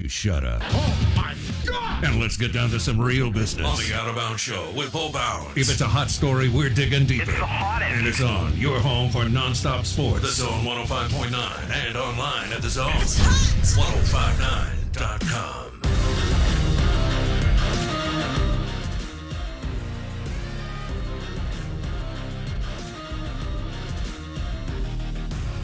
[0.00, 0.62] You shut up.
[0.64, 1.34] Oh my
[1.66, 2.04] God!
[2.04, 3.66] And let's get down to some real business.
[3.66, 5.54] On the Out of Bounds Show with Bo Bounds.
[5.58, 7.30] If it's a hot story, we're digging deeper.
[7.30, 7.98] It's the hottest.
[7.98, 10.22] And it's on your home for nonstop sports.
[10.22, 12.92] The Zone 105.9 and online at the Zone.
[12.92, 15.66] 1059.com.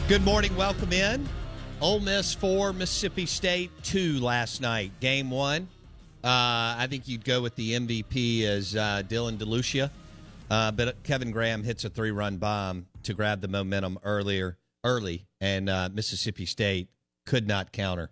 [0.07, 0.55] Good morning.
[0.55, 1.27] Welcome in.
[1.79, 4.91] Ole Miss 4, Mississippi State 2 last night.
[4.99, 5.67] Game one.
[6.23, 9.91] Uh, I think you'd go with the MVP as uh, Dylan DeLucia.
[10.49, 15.27] Uh, but Kevin Graham hits a three run bomb to grab the momentum earlier, early,
[15.39, 16.89] and uh, Mississippi State
[17.27, 18.09] could not counter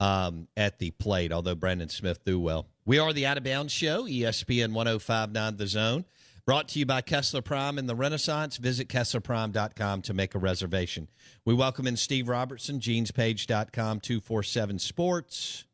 [0.00, 2.66] um, at the plate, although Brandon Smith threw well.
[2.84, 6.04] We are the Out of Bounds Show, ESPN 1059 The Zone.
[6.48, 8.56] Brought to you by Kessler Prime and the Renaissance.
[8.56, 11.08] Visit KesslerPrime.com to make a reservation.
[11.44, 15.66] We welcome in Steve Robertson, GenesPage.com, 247 Sports,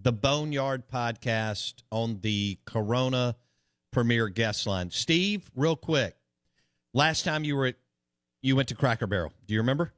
[0.00, 3.36] the Boneyard Podcast on the Corona
[3.92, 4.90] Premier Guest Line.
[4.90, 6.16] Steve, real quick,
[6.94, 7.74] last time you were at,
[8.40, 9.34] you went to Cracker Barrel.
[9.46, 9.92] Do you remember?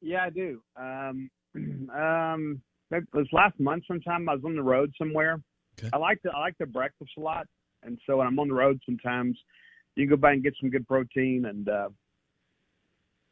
[0.00, 0.60] Yeah, I do.
[0.74, 1.30] Um,
[1.96, 2.60] um,
[2.90, 4.28] it was last month sometime.
[4.28, 5.40] I was on the road somewhere.
[5.78, 5.90] Okay.
[5.92, 7.46] I like the I like the breakfast a lot.
[7.84, 9.36] And so when I'm on the road, sometimes
[9.94, 11.88] you can go by and get some good protein and uh,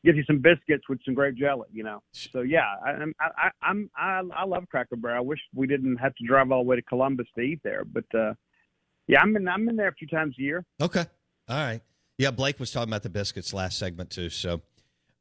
[0.05, 1.69] get you some biscuits with some grape jelly.
[1.73, 2.03] You know.
[2.13, 5.19] So yeah, I, I'm I, I'm I, I love Cracker Barrel.
[5.19, 7.85] I wish we didn't have to drive all the way to Columbus to eat there,
[7.85, 8.35] but uh,
[9.07, 10.65] yeah, I'm in I'm in there a few times a year.
[10.81, 11.05] Okay.
[11.49, 11.81] All right.
[12.19, 14.31] Yeah, Blake was talking about the biscuits last segment too.
[14.31, 14.63] So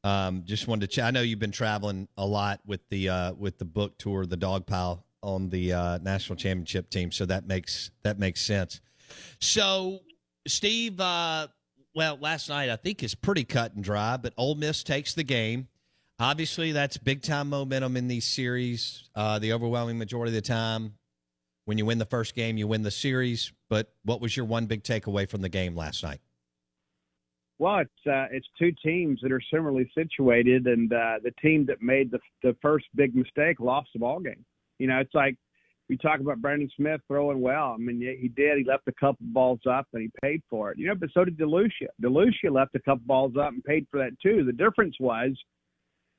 [0.04, 1.06] um, just wanted to chat.
[1.06, 4.36] I know you've been traveling a lot with the uh, with the book tour, the
[4.36, 7.12] dog pile on the uh, national championship team.
[7.12, 8.80] So that makes that makes sense.
[9.40, 10.00] So
[10.46, 11.48] Steve, uh,
[11.94, 15.24] well, last night I think is pretty cut and dry, but Ole Miss takes the
[15.24, 15.68] game.
[16.18, 19.08] Obviously, that's big time momentum in these series.
[19.14, 20.94] Uh, the overwhelming majority of the time,
[21.64, 23.52] when you win the first game, you win the series.
[23.68, 26.20] But what was your one big takeaway from the game last night?
[27.58, 31.80] Well, it's uh, it's two teams that are similarly situated, and uh, the team that
[31.80, 34.44] made the the first big mistake lost the ball game.
[34.78, 35.36] You know, it's like
[35.88, 37.74] we talk about Brandon Smith throwing well.
[37.74, 38.58] I mean, he did.
[38.58, 40.78] He left a couple balls up and he paid for it.
[40.78, 41.88] You know, but so did DeLucia.
[42.02, 44.44] DeLucia left a couple balls up and paid for that too.
[44.44, 45.32] The difference was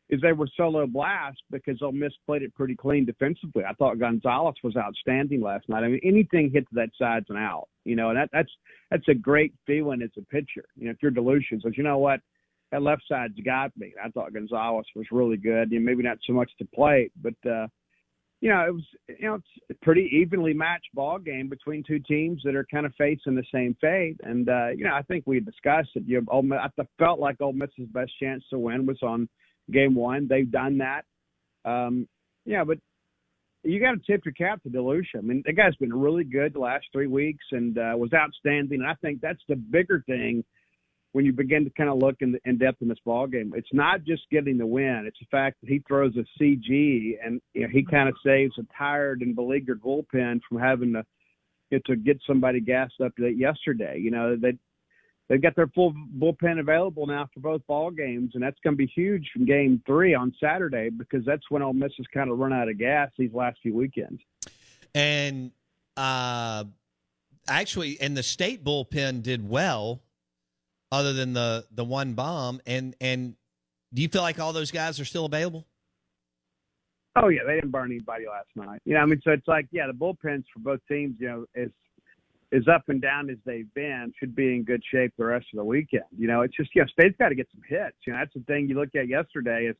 [0.09, 3.63] is they were solo blast because Ole Miss played it pretty clean defensively.
[3.63, 5.83] I thought Gonzalez was outstanding last night.
[5.83, 7.67] I mean, anything hit to that side's an out.
[7.85, 8.51] You know, and that, that's
[8.91, 10.65] that's a great feeling as a pitcher.
[10.75, 12.19] You know, if you're DeLucia, says, you know what,
[12.71, 13.93] that left side's got me.
[14.03, 15.71] I thought Gonzalez was really good.
[15.71, 17.67] You know, maybe not so much to plate, but uh,
[18.43, 21.99] you know, it was you know it's a pretty evenly matched ball game between two
[21.99, 24.17] teams that are kind of facing the same fate.
[24.21, 26.03] And uh, you know, I think we discussed it.
[26.05, 26.67] You know, I
[26.99, 29.29] felt like Ole Miss's best chance to win was on
[29.71, 30.27] game one.
[30.29, 31.03] They've done that.
[31.63, 32.05] Um,
[32.43, 32.79] yeah, but
[33.63, 35.19] you got to tip your cap to DeLucia.
[35.19, 38.81] I mean, the guy's been really good the last three weeks and uh, was outstanding.
[38.81, 40.43] And I think that's the bigger thing
[41.13, 43.53] when you begin to kind of look in, the, in depth in this ball game.
[43.55, 47.39] It's not just getting the win; it's the fact that he throws a CG and
[47.53, 51.05] you know, he kind of saves a tired and beleaguered bullpen from having to
[51.69, 53.97] you know, to get somebody gassed up yesterday.
[53.99, 54.57] You know that
[55.29, 58.77] they've got their full bullpen available now for both ball games, and that's going to
[58.77, 62.39] be huge from Game Three on Saturday because that's when Ole Miss has kind of
[62.39, 64.19] run out of gas these last few weekends.
[64.95, 65.51] And
[65.95, 66.63] uh,
[67.47, 70.01] actually, and the state bullpen did well,
[70.93, 72.61] other than the the one bomb.
[72.65, 73.35] And and
[73.93, 75.65] do you feel like all those guys are still available?
[77.15, 78.81] Oh yeah, they didn't burn anybody last night.
[78.85, 81.45] You know, I mean, so it's like yeah, the bullpens for both teams, you know,
[81.55, 81.71] is
[82.53, 85.57] as up and down as they've been, should be in good shape the rest of
[85.57, 86.03] the weekend.
[86.17, 87.97] You know, it's just you know, State's got to get some hits.
[88.05, 89.75] You know, that's the thing you look at yesterday is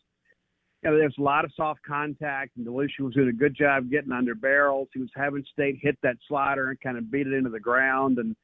[0.84, 3.90] you know, there's a lot of soft contact, and DeLucia was doing a good job
[3.90, 4.90] getting under barrels.
[4.94, 8.18] He was having State hit that slider and kind of beat it into the ground,
[8.18, 8.36] and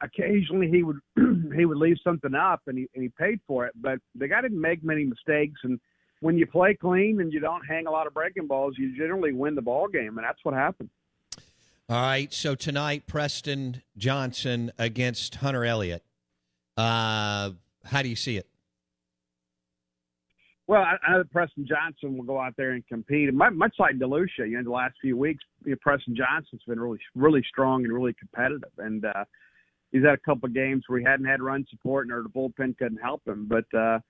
[0.00, 0.98] occasionally he would
[1.56, 3.72] he would leave something up, and he and he paid for it.
[3.80, 5.80] But the guy didn't make many mistakes, and
[6.20, 9.32] when you play clean and you don't hang a lot of breaking balls, you generally
[9.32, 10.90] win the ball game, and that's what happened.
[11.88, 16.02] All right, so tonight Preston Johnson against Hunter Elliott.
[16.76, 17.50] Uh,
[17.84, 18.46] how do you see it?
[20.68, 23.74] Well, I, I know that Preston Johnson will go out there and compete, and much
[23.78, 27.44] like DeLucia, you know, the last few weeks, you know, Preston Johnson's been really, really
[27.48, 29.24] strong and really competitive, and uh,
[29.92, 32.28] he's had a couple of games where he hadn't had run support, and or the
[32.28, 33.46] bullpen couldn't help him.
[33.48, 34.00] But uh,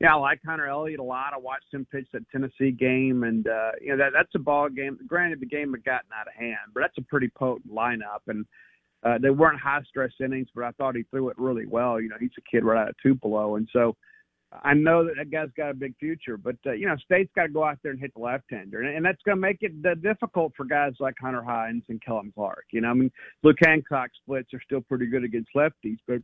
[0.00, 1.32] yeah, I like Hunter Elliott a lot.
[1.34, 4.68] I watched him pitch that Tennessee game, and uh, you know that that's a ball
[4.68, 4.98] game.
[5.06, 8.46] Granted, the game had gotten out of hand, but that's a pretty potent lineup, and
[9.02, 12.00] uh, they weren't high stress innings, but I thought he threw it really well.
[12.00, 13.96] You know, he's a kid right out of Tupelo, and so
[14.64, 16.36] I know that that guy's got a big future.
[16.36, 18.96] But uh, you know, State's got to go out there and hit the left-hander, and,
[18.96, 22.32] and that's going to make it uh, difficult for guys like Hunter Hines and Kellum
[22.34, 22.64] Clark.
[22.72, 23.12] You know, I mean,
[23.42, 26.20] Luke Hancock splits are still pretty good against lefties, but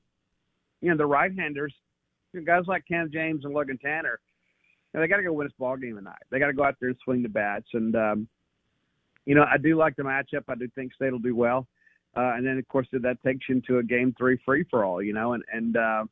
[0.81, 1.73] you know the right-handers
[2.45, 4.19] guys like Cam James and Logan Tanner,
[4.93, 6.15] you know, they got to go win this ball game tonight.
[6.31, 7.67] They got to go out there and swing the bats.
[7.73, 8.29] And um,
[9.25, 10.45] you know, I do like the matchup.
[10.49, 11.67] I do think State will do well.
[12.17, 15.03] Uh, and then of course that takes you into a game three free for all.
[15.03, 16.05] You know, and and uh,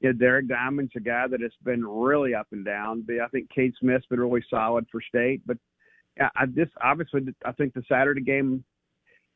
[0.00, 3.06] you know, Derek Diamond's a guy that has been really up and down.
[3.22, 5.42] I think Cade Smith's been really solid for State.
[5.46, 5.58] But
[6.20, 8.64] I this obviously I think the Saturday game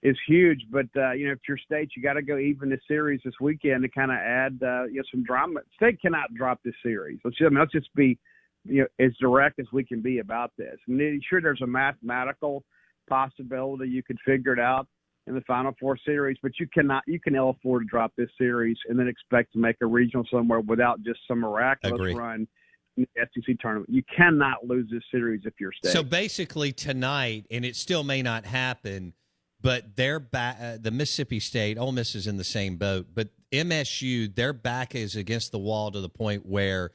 [0.03, 0.63] is huge.
[0.71, 3.35] But uh, you know, if you're state, you got to go even the series this
[3.41, 5.61] weekend to kind of add uh, you know some drama.
[5.77, 7.19] State cannot drop this series.
[7.25, 8.19] Let's just, I mean, let's just be
[8.65, 10.77] you know as direct as we can be about this.
[10.89, 12.65] I mean, sure, there's a mathematical
[13.09, 14.87] possibility you could figure it out
[15.27, 18.31] in the Final Four series, but you cannot you can ill afford to drop this
[18.39, 22.17] series and then expect to make a regional somewhere without just some miraculous Agreed.
[22.17, 22.49] run
[22.97, 23.89] in the SEC tournament.
[23.91, 25.93] You cannot lose this series if you're state.
[25.93, 29.15] So basically tonight, and it still may not happen
[29.63, 33.29] but they're back, uh, the Mississippi State, Ole Miss is in the same boat, but
[33.53, 36.91] MSU, their back is against the wall to the point where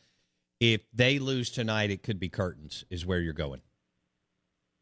[0.59, 2.83] if they lose tonight, it could be curtains.
[2.89, 3.62] Is where you're going.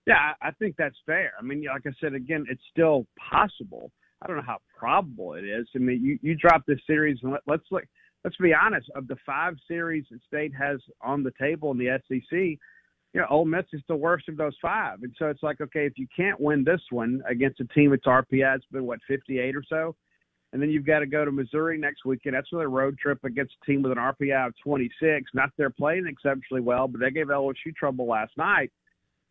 [0.06, 1.34] Yeah, I think that's fair.
[1.40, 3.92] I mean, like I said again, it's still possible.
[4.22, 5.68] I don't know how probable it is.
[5.76, 7.84] I mean, you you drop this series, and let, let's look.
[8.24, 8.90] Let's be honest.
[8.96, 12.38] Of the five series that State has on the table in the SEC,
[13.16, 15.04] you know, Ole Miss is the worst of those five.
[15.04, 18.06] And so it's like, okay, if you can't win this one against a team that's
[18.06, 19.96] RPI, it's been what 58 or so,
[20.54, 22.36] and then you've got to go to Missouri next weekend.
[22.36, 25.32] That's another road trip against a team with an RPI of 26.
[25.34, 28.72] Not they're playing exceptionally well, but they gave LSU trouble last night.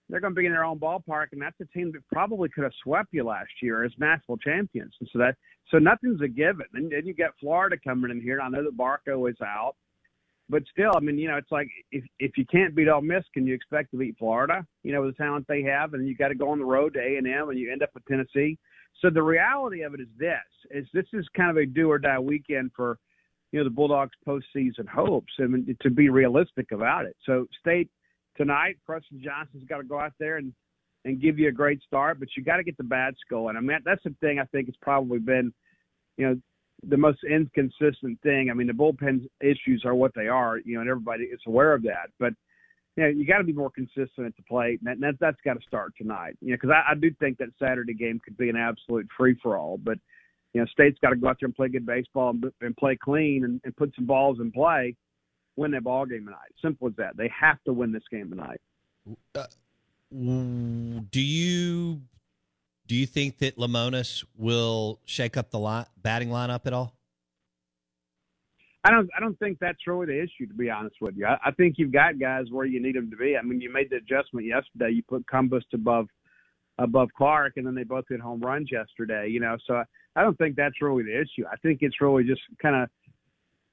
[0.08, 2.64] They're going to be in their own ballpark, and that's a team that probably could
[2.64, 4.92] have swept you last year as national champions.
[5.00, 5.36] And so that
[5.70, 6.66] so nothing's a given.
[6.74, 8.38] And then you get Florida coming in here.
[8.38, 9.76] and I know that Barco is out
[10.48, 13.24] but still, I mean, you know, it's like if if you can't beat Ole Miss,
[13.32, 14.66] can you expect to beat Florida?
[14.82, 16.94] You know, with the talent they have, and you got to go on the road
[16.94, 18.58] to A and M, and you end up with Tennessee.
[19.00, 20.36] So the reality of it is this:
[20.70, 22.98] is this is kind of a do or die weekend for
[23.52, 27.16] you know the Bulldogs' postseason hopes, and to be realistic about it.
[27.24, 27.90] So State
[28.36, 30.52] tonight, Preston Johnson's got to go out there and
[31.04, 33.56] and give you a great start, but you got to get the bats going.
[33.56, 35.52] I mean, that's the thing I think has probably been,
[36.16, 36.40] you know,
[36.88, 38.48] the most inconsistent thing.
[38.50, 41.74] I mean, the bullpen issues are what they are, you know, and everybody is aware
[41.74, 42.08] of that.
[42.18, 42.32] But
[42.96, 45.40] you know, you got to be more consistent at the plate, and, that, that that's
[45.44, 46.36] got to start tonight.
[46.40, 49.36] You know, because I, I do think that Saturday game could be an absolute free
[49.42, 49.78] for all.
[49.78, 49.98] But
[50.52, 52.96] you know, State's got to go out there and play good baseball and, and play
[52.96, 54.94] clean and, and put some balls in play,
[55.56, 56.52] win that ball game tonight.
[56.62, 57.16] Simple as that.
[57.16, 58.60] They have to win this game tonight.
[59.34, 59.46] Uh,
[60.10, 62.00] do you
[62.86, 66.94] do you think that Lemonis will shake up the line, batting lineup at all?
[68.84, 69.08] I don't.
[69.16, 71.24] I don't think that's really the issue, to be honest with you.
[71.26, 73.36] I, I think you've got guys where you need them to be.
[73.36, 74.90] I mean, you made the adjustment yesterday.
[74.90, 76.08] You put Cumbest above
[76.78, 79.28] above Clark, and then they both hit home runs yesterday.
[79.28, 79.84] You know, so I,
[80.16, 81.46] I don't think that's really the issue.
[81.50, 82.90] I think it's really just kind of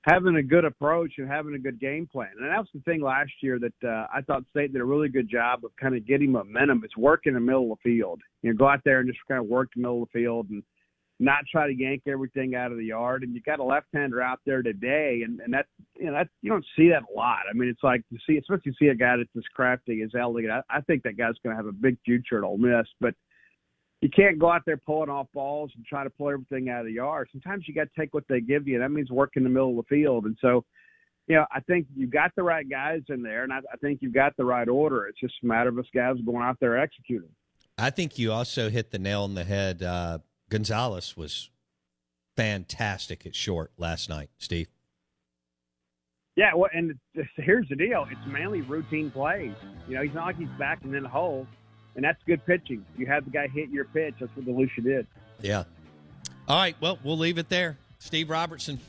[0.03, 2.31] having a good approach and having a good game plan.
[2.39, 5.10] And that was the thing last year that uh, I thought State did a really
[5.10, 6.81] good job of kind of getting momentum.
[6.84, 8.22] It's work in the middle of the field.
[8.41, 10.50] You know, go out there and just kind of work the middle of the field
[10.50, 10.63] and
[11.20, 13.22] not try to yank everything out of the yard.
[13.22, 16.50] And you got a left-hander out there today, and and that's you know that you
[16.50, 17.41] don't see that a lot.
[17.48, 20.50] I mean, it's like to see, especially see a guy that's as crafty as Elliott.
[20.50, 23.13] I, I think that guy's going to have a big future at Ole Miss, but
[24.01, 26.88] you can't go out there pulling off balls and try to pull everything out of
[26.88, 27.29] the yard.
[27.31, 29.50] Sometimes you got to take what they give you, and that means work in the
[29.50, 30.25] middle of the field.
[30.25, 30.65] And so,
[31.27, 34.00] you know, I think you got the right guys in there, and I, I think
[34.01, 35.05] you've got the right order.
[35.05, 37.29] It's just a matter of us guys going out there executing.
[37.77, 39.84] I think you also hit the nail on the head.
[39.84, 41.51] Uh, Gonzalez was
[42.36, 44.67] fantastic at short last night, Steve.
[46.36, 46.93] Yeah, well, and
[47.36, 49.53] here's the deal: it's mainly routine plays.
[49.88, 51.46] You know, he's not like he's backing in the hole,
[51.95, 52.86] and that's good pitching.
[52.98, 54.15] You have the guy hit your pitch.
[54.19, 55.07] That's what DeLucia did.
[55.41, 55.63] Yeah.
[56.48, 56.75] All right.
[56.81, 57.77] Well, we'll leave it there.
[58.00, 58.79] Steve Robertson,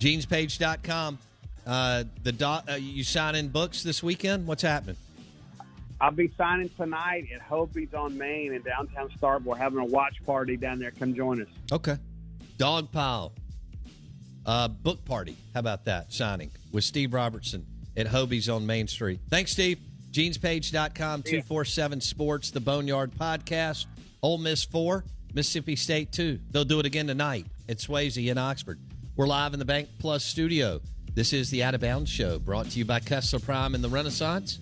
[0.00, 1.18] genespage.com.
[1.66, 4.46] Uh, the dot, uh, you signing books this weekend?
[4.46, 4.96] What's happening?
[6.00, 9.56] I'll be signing tonight at Hobie's on Main in downtown Starkville.
[9.56, 10.90] having a watch party down there.
[10.90, 11.48] Come join us.
[11.72, 11.96] Okay.
[12.58, 13.32] Dog Pile.
[14.44, 15.36] Uh, book party.
[15.54, 16.12] How about that?
[16.12, 17.64] Signing with Steve Robertson
[17.96, 19.20] at Hobie's on Main Street.
[19.30, 19.78] Thanks, Steve.
[20.14, 23.86] Genespage.com, 247 Sports, the Boneyard Podcast,
[24.22, 25.04] Ole Miss 4,
[25.34, 26.38] Mississippi State 2.
[26.52, 28.78] They'll do it again tonight at Swayze in Oxford.
[29.16, 30.80] We're live in the Bank Plus studio.
[31.14, 33.88] This is the Out of Bounds Show, brought to you by Kessler Prime and the
[33.88, 34.60] Renaissance.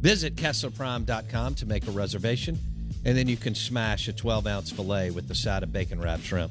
[0.00, 2.58] Visit KesslerPrime.com to make a reservation,
[3.04, 6.24] and then you can smash a 12 ounce filet with the side of bacon wrapped
[6.24, 6.50] shrimp.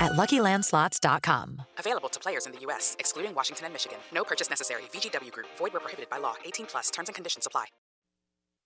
[0.00, 1.62] at LuckyLandSlots.com.
[1.78, 3.98] Available to players in the U.S., excluding Washington and Michigan.
[4.12, 4.82] No purchase necessary.
[4.92, 5.46] VGW Group.
[5.58, 6.34] Void where prohibited by law.
[6.44, 6.90] 18 plus.
[6.90, 7.66] Terms and conditions apply.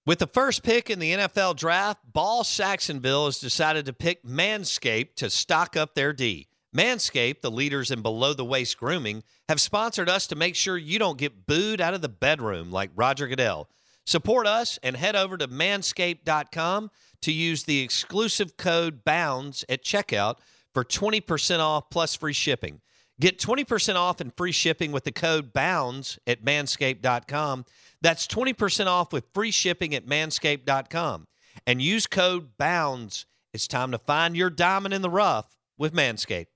[0.06, 5.14] With the first pick in the NFL draft, Ball Saxonville has decided to pick Manscaped
[5.16, 6.48] to stock up their D.
[6.74, 10.98] Manscaped, the leaders in below the waist grooming, have sponsored us to make sure you
[10.98, 13.68] don't get booed out of the bedroom like Roger Goodell.
[14.06, 16.90] Support us and head over to manscaped.com
[17.22, 20.36] to use the exclusive code BOUNDS at checkout
[20.74, 22.80] for 20% off plus free shipping.
[23.20, 27.66] Get 20% off and free shipping with the code BOUNDS at manscaped.com.
[28.00, 31.26] That's 20% off with free shipping at manscaped.com.
[31.66, 33.26] And use code BOUNDS.
[33.52, 36.46] It's time to find your diamond in the rough with Manscaped.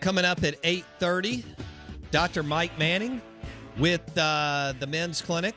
[0.00, 1.44] Coming up at 8:30,
[2.10, 2.42] Dr.
[2.42, 3.20] Mike Manning
[3.78, 5.54] with uh, the men's clinic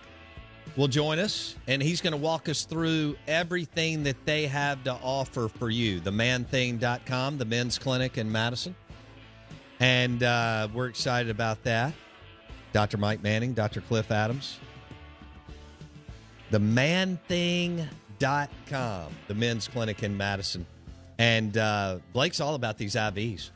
[0.76, 4.92] will join us, and he's going to walk us through everything that they have to
[5.02, 6.00] offer for you.
[6.00, 8.76] The manthing.com, the men's clinic in Madison.
[9.80, 11.94] And uh, we're excited about that.
[12.72, 12.98] Dr.
[12.98, 13.82] Mike Manning, Dr.
[13.82, 14.60] Cliff Adams.
[16.52, 17.88] The manthing.com,
[19.28, 20.66] the men's clinic in Madison.
[21.18, 23.52] And uh, Blake's all about these IVs.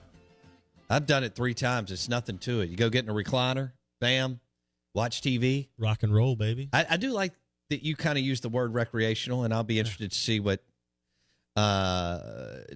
[0.89, 1.91] I've done it three times.
[1.91, 2.69] It's nothing to it.
[2.69, 4.39] You go get in a recliner, bam,
[4.93, 5.67] watch TV.
[5.77, 6.69] Rock and roll, baby.
[6.71, 7.33] I, I do like
[7.69, 10.61] that you kind of use the word recreational, and I'll be interested to see what
[11.57, 12.19] uh,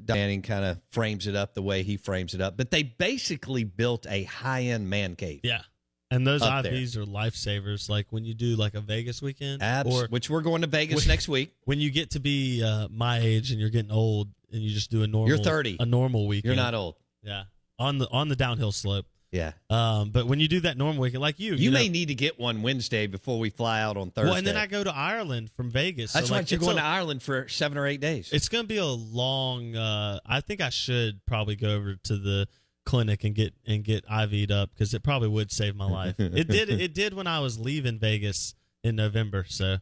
[0.08, 2.58] Manning kind of frames it up the way he frames it up.
[2.58, 5.41] But they basically built a high end man cave.
[5.44, 5.62] Yeah.
[6.10, 7.89] And those IVs are lifesavers.
[7.89, 10.98] Like when you do like a Vegas weekend, Abs, or which we're going to Vegas
[10.98, 11.53] when- next week.
[11.63, 14.91] when you get to be uh, my age and you're getting old and you just
[14.91, 15.30] do a normal.
[15.30, 15.77] You're 30.
[15.80, 16.53] A normal weekend.
[16.53, 16.96] You're not old.
[17.24, 17.44] Yeah.
[17.82, 19.06] On the on the downhill slope.
[19.32, 19.54] Yeah.
[19.70, 22.16] Um, but when you do that normal weekend, like you, You, know- may need to
[22.16, 24.30] get one Wednesday before we fly out on Thursday.
[24.30, 26.12] Well, and then I go to Ireland from Vegas.
[26.12, 28.30] That's so why like, you're going a- to Ireland for seven or eight days.
[28.34, 29.74] It's going to be a long.
[29.76, 32.48] Uh, I think I should probably go over to the
[32.86, 36.16] clinic and get and get IV'd up because it probably would save my life.
[36.20, 36.70] it did.
[36.82, 39.46] It did when I was leaving Vegas in November.
[39.48, 39.78] So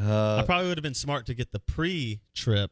[0.00, 2.70] Uh, I probably would have been smart to get the pre-trip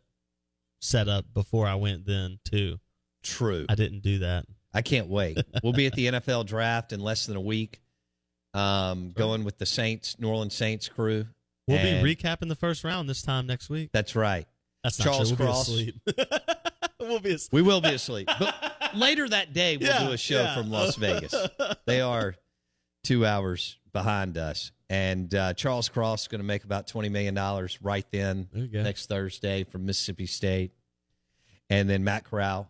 [0.81, 2.79] set up before I went then too.
[3.23, 3.67] True.
[3.69, 4.47] I didn't do that.
[4.77, 5.39] I can't wait.
[5.63, 7.81] we'll be at the NFL draft in less than a week.
[8.55, 11.27] Um, going with the Saints, New Orleans Saints crew.
[11.67, 13.91] We'll And- be recapping the first round this time next week.
[13.93, 14.47] That's right.
[14.85, 15.37] That's not Charles true.
[15.39, 15.69] We'll Cross.
[15.69, 16.29] Be asleep.
[17.01, 17.53] we'll be asleep.
[17.53, 18.29] We will be asleep.
[18.39, 18.55] But
[18.95, 20.55] later that day, we'll Yeah, do a show yeah.
[20.55, 21.35] from Las Vegas.
[21.87, 22.35] They are
[23.05, 24.71] two hours behind us.
[24.89, 27.35] And uh, Charles Cross is going to make about $20 million
[27.83, 28.83] right then There you go.
[28.83, 30.71] next Thursday from Mississippi State.
[31.69, 32.69] And then Matt Corral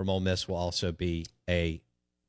[0.00, 1.78] from Ole Miss will also be a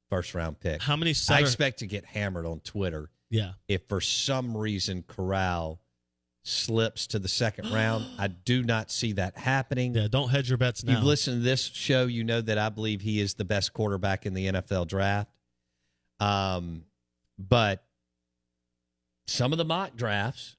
[0.09, 0.81] first round pick.
[0.81, 3.53] How many I expect to get hammered on Twitter Yeah.
[3.69, 5.79] if for some reason Corral
[6.43, 8.05] slips to the second round.
[8.19, 9.95] I do not see that happening.
[9.95, 10.09] Yeah.
[10.11, 10.95] Don't hedge your bets now.
[10.95, 14.25] You've listened to this show, you know that I believe he is the best quarterback
[14.25, 15.31] in the NFL draft.
[16.19, 16.83] Um,
[17.39, 17.85] but
[19.27, 20.57] some of the mock drafts,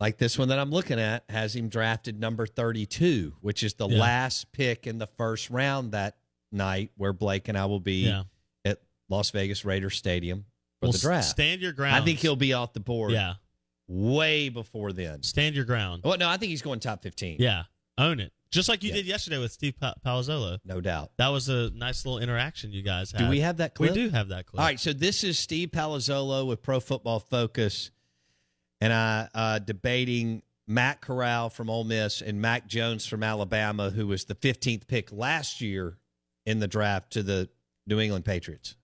[0.00, 3.88] like this one that I'm looking at, has him drafted number 32, which is the
[3.88, 3.98] Yeah.
[4.00, 6.16] last pick in the first round that
[6.52, 8.24] night, where Blake and I will be Yeah.
[8.64, 10.44] at Las Vegas Raiders Stadium
[10.80, 11.28] for Well, the draft.
[11.28, 11.96] stand your ground.
[11.96, 13.34] I think he'll be off the board Yeah.
[13.88, 15.22] way before then.
[15.22, 16.02] Stand your ground.
[16.04, 17.38] Well, no, I think he's going top 15.
[17.40, 17.64] Yeah.
[17.96, 18.32] Own it.
[18.50, 18.96] Just like you Yeah.
[18.96, 20.58] did yesterday with Steve pa- Palazzolo.
[20.64, 21.10] No doubt.
[21.18, 23.18] That was a nice little interaction you guys had.
[23.18, 23.90] Do we have that clip?
[23.90, 24.60] We do have that clip.
[24.60, 27.90] All right, so this is Steve Palazzolo with Pro Football Focus,
[28.80, 34.06] and I uh, debating Matt Corral from Ole Miss and Mac Jones from Alabama, who
[34.06, 35.96] was the 15th pick last year
[36.46, 37.48] in the draft to the
[37.86, 38.76] New England Patriots.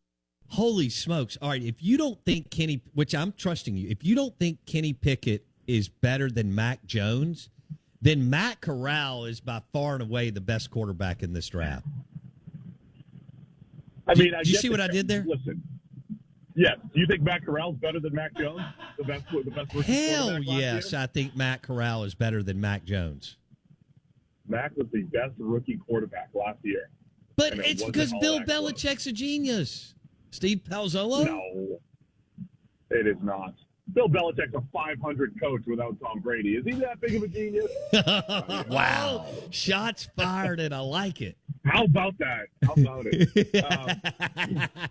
[0.48, 1.36] Holy smokes!
[1.42, 4.64] All right, if you don't think Kenny, which I'm trusting you, if you don't think
[4.66, 7.48] Kenny Pickett is better than Mac Jones,
[8.02, 11.86] then Matt Corral is by far and away the best quarterback in this draft.
[14.06, 15.24] I Did- mean, I did you get see the- what I did there?
[15.26, 15.62] Listen.
[16.54, 16.76] Yes.
[16.94, 18.62] Do you think Matt Corral's better than Mac Jones?
[18.96, 20.94] The best, the best rookie Hell yes.
[20.94, 23.36] I think Matt Corral is better than Mac Jones.
[24.46, 26.90] Mac was the best rookie quarterback last year.
[27.36, 28.72] But And it it's because Bill that close.
[28.72, 29.94] Belichick's a genius.
[30.30, 31.26] Steve Palazzolo?
[31.26, 31.80] No,
[32.90, 33.54] it is not.
[33.92, 36.56] Bill Belichick's a 500 coach without Tom Brady.
[36.56, 37.70] Is he that big of a genius?
[38.70, 39.26] wow.
[39.50, 41.36] Shots fired, and I like it.
[41.64, 42.46] How about that?
[42.64, 43.64] How about it?
[44.74, 44.88] Um,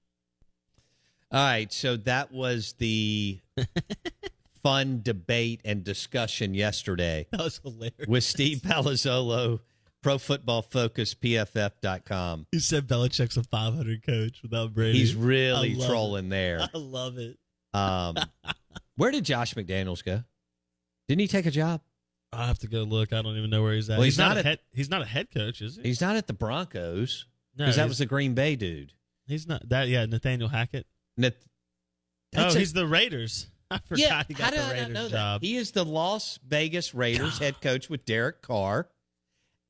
[1.33, 3.39] All right, so that was the
[4.63, 8.07] fun debate and discussion yesterday That was hilarious.
[8.07, 9.59] with Steve Palazzolo,
[10.03, 12.45] Pro Football Focus, PFF.com.
[12.51, 14.99] You said Belichick's a 500 coach without Brady.
[14.99, 16.29] He's really trolling it.
[16.29, 16.59] there.
[16.61, 17.37] I love it.
[17.73, 18.15] Um,
[18.95, 20.23] where did Josh McDaniels go?
[21.07, 21.81] Didn't he take a job?
[22.31, 23.11] I have to go look.
[23.11, 23.97] I don't even know where he's at.
[23.97, 24.59] Well, he's he's, not, not a head.
[24.71, 25.83] He's not a head coach, is he?
[25.83, 27.25] He's not at the Broncos
[27.57, 28.93] No, because that was the Green Bay dude.
[29.25, 29.87] He's not that.
[29.87, 30.85] Yeah, Nathaniel Hackett.
[31.17, 31.35] Nat-
[32.35, 33.47] Oh, a- he's the Raiders.
[33.71, 35.41] I forgot yeah, he how got did the I not Raiders know job.
[35.41, 35.45] that?
[35.47, 38.87] He is the Las Vegas Raiders head coach with Derek Carr,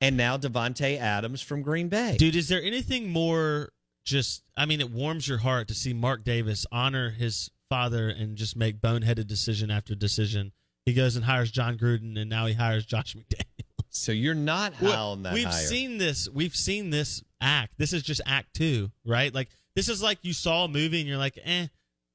[0.00, 2.16] and now Davante Adams from Green Bay.
[2.18, 3.70] Dude, is there anything more
[4.04, 8.36] just I mean, it warms your heart to see Mark Davis honor his father and
[8.36, 10.52] just make boneheaded decision after decision.
[10.84, 13.84] He goes and hires Jon Gruden and now he hires Josh McDaniels.
[13.88, 15.52] So you're not high Well, on that We've hire.
[15.66, 16.28] seen this.
[16.28, 17.74] We've seen this act.
[17.78, 19.32] This is just act two, right?
[19.34, 21.66] Like this is like you saw a movie and you're like, eh.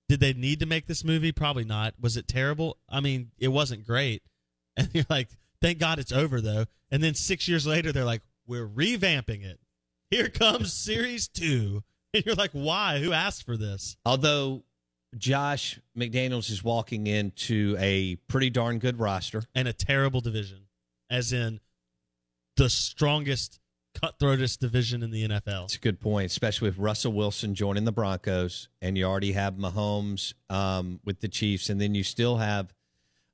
[0.08, 1.32] Did they need to make this movie?
[1.32, 1.94] Probably not.
[2.02, 2.78] Was it terrible?
[2.90, 4.24] I mean, it wasn't great.
[4.78, 5.28] And you're like,
[5.62, 6.64] thank God it's over though.
[6.90, 9.60] And then six years later, they're like, we're revamping it.
[10.10, 11.84] Here comes series two.
[12.14, 12.98] And you're like, why?
[13.00, 13.96] Who asked for this?
[14.04, 14.64] Although
[15.18, 19.44] Josh McDaniels is walking into a pretty darn good roster.
[19.54, 20.68] And a terrible division,
[21.10, 21.60] as in
[22.58, 23.60] the strongest,
[24.02, 25.66] cutthroatest division in the NFL.
[25.66, 29.56] It's a good point, especially with Russell Wilson joining the Broncos, and you already have
[29.56, 32.74] Mahomes um, with the Chiefs, and then you still have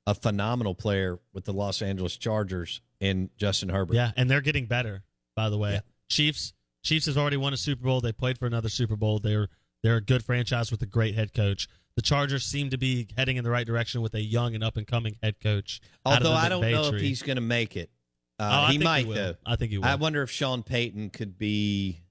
[0.06, 3.94] a phenomenal player with the Los Angeles Chargers in Justin Herbert.
[3.94, 5.02] Yeah, and they're getting better.
[5.34, 5.80] By the way, Yeah.
[6.08, 6.52] Chiefs
[6.82, 8.00] Chiefs has already won a Super Bowl.
[8.00, 9.18] They played for another Super Bowl.
[9.18, 9.48] They're
[9.82, 11.68] they're a good franchise with a great head coach.
[11.96, 14.76] The Chargers seem to be heading in the right direction with a young and up
[14.76, 15.80] and coming head coach.
[16.04, 17.90] Although I don't know if he's going to make it.
[18.38, 19.14] Oh, Uh, I he think might will.
[19.14, 19.34] though.
[19.46, 19.84] I think he will.
[19.86, 22.02] I wonder if Sean Payton could be.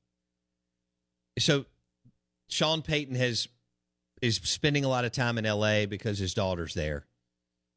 [1.40, 1.66] So,
[2.50, 3.48] Sean Payton has
[4.22, 5.86] is spending a lot of time in L.A.
[5.86, 7.06] because his daughter's there.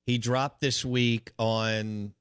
[0.07, 2.15] He dropped this week on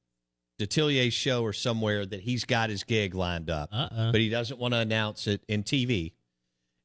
[0.59, 4.11] Detillier's show or somewhere that he's got his gig lined up, Uh-uh.
[4.11, 6.13] but he doesn't want to announce it in TV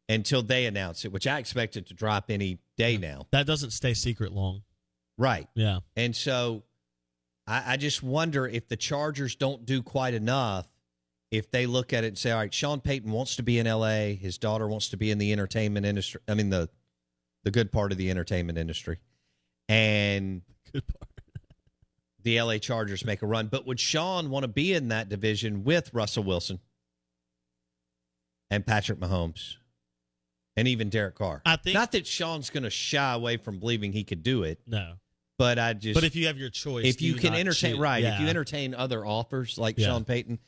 [0.08, 3.26] until they announce it, which I expect it to drop any day now.
[3.32, 4.62] that doesn't stay secret long.
[5.16, 5.48] Right.
[5.54, 5.80] Yeah.
[5.96, 6.62] And so
[7.46, 10.66] I, I just wonder if the Chargers don't do quite enough,
[11.30, 13.66] if they look at it and say, all right, Sean Payton wants to be in
[13.66, 16.20] LA, his daughter wants to be in the entertainment industry.
[16.28, 16.68] I mean the
[17.44, 18.98] the good part of the entertainment industry.
[19.68, 21.10] And Good part.
[22.22, 23.48] the LA Chargers make a run.
[23.48, 26.60] But would Sean want to be in that division with Russell Wilson
[28.50, 29.56] and Patrick Mahomes
[30.56, 31.42] and even Derek Carr?
[31.44, 34.60] I think not that Sean's going to shy away from believing he could do it.
[34.66, 34.94] No.
[35.38, 38.04] But I just But if you have your choice, if you can entertain choose- right,
[38.04, 39.86] if you entertain other offers like Yeah.
[39.88, 40.38] Sean Payton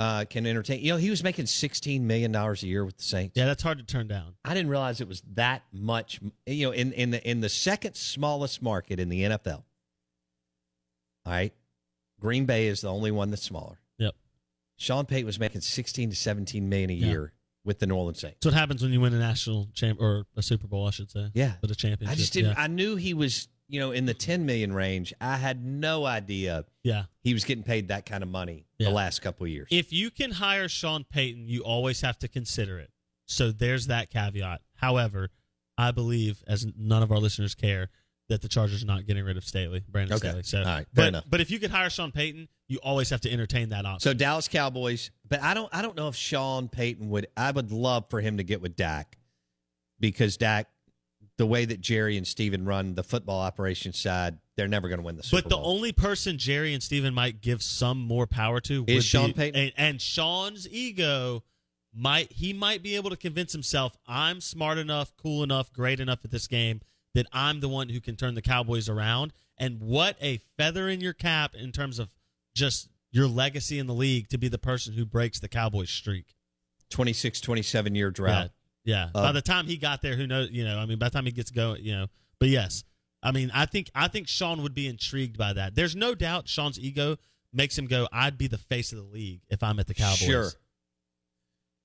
[0.00, 0.80] uh, can entertain.
[0.80, 3.36] You know, he was making sixteen million dollars a year with the Saints.
[3.36, 4.34] Yeah, that's hard to turn down.
[4.44, 6.20] I didn't realize it was that much.
[6.46, 9.64] You know, in in the in the second smallest market in the NFL.
[11.26, 11.52] All right,
[12.20, 13.80] Green Bay is the only one that's smaller.
[13.98, 14.14] Yep.
[14.76, 17.06] Sean Payton was making sixteen to seventeen million a Yeah.
[17.06, 17.32] year
[17.64, 18.36] with the New Orleans Saints.
[18.40, 21.10] That's what happens when you win a national champ or a Super Bowl, I should
[21.10, 21.28] say.
[21.34, 21.54] Yeah.
[21.60, 22.12] But a championship.
[22.12, 22.52] I just didn't.
[22.52, 22.62] Yeah.
[22.62, 25.12] I knew he was, you know, in the ten million range.
[25.20, 26.64] I had no idea.
[26.82, 27.04] Yeah.
[27.22, 28.88] he was getting paid that kind of money Yeah.
[28.88, 29.68] the last couple of years.
[29.70, 32.90] If you can hire Sean Payton, you always have to consider it.
[33.26, 34.62] So there's that caveat.
[34.76, 35.28] However,
[35.76, 37.90] I believe, as none of our listeners care,
[38.30, 40.28] that the Chargers are not getting rid of Staley, Brandon Okay.
[40.28, 40.42] Staley.
[40.44, 40.86] So, All right.
[40.94, 41.24] But, enough.
[41.28, 44.00] but if you could hire Sean Payton, you always have to entertain that option.
[44.00, 47.70] So Dallas Cowboys, but I don't I don't know if Sean Payton would I would
[47.72, 49.16] love for him to get with Dak
[50.00, 50.68] because Dak
[51.38, 55.04] the way that Jerry and Steven run the football operations side, they're never going to
[55.06, 55.42] win the Super Bowl.
[55.42, 55.74] But the Bowl.
[55.76, 59.60] only person Jerry and Steven might give some more power to Is Sean be- Payton?
[59.60, 61.44] And, and Sean's ego
[61.94, 66.24] might he might be able to convince himself I'm smart enough, cool enough, great enough
[66.24, 66.80] at this game
[67.14, 69.32] that I'm the one who can turn the Cowboys around.
[69.56, 72.10] And what a feather in your cap in terms of
[72.54, 76.34] just your legacy in the league to be the person who breaks the Cowboys streak.
[76.90, 78.44] 26 27 year drought.
[78.46, 78.48] Yeah.
[79.14, 80.50] Uh, By the time he got there, who knows?
[80.50, 82.06] You know, I mean, by the time he gets going, you know.
[82.40, 82.84] But yes,
[83.22, 85.74] I mean, I think I think Sean would be intrigued by that.
[85.74, 87.16] There's no doubt Sean's ego
[87.52, 88.06] makes him go.
[88.12, 90.18] I'd be the face of the league if I'm at the Cowboys.
[90.18, 90.50] Sure.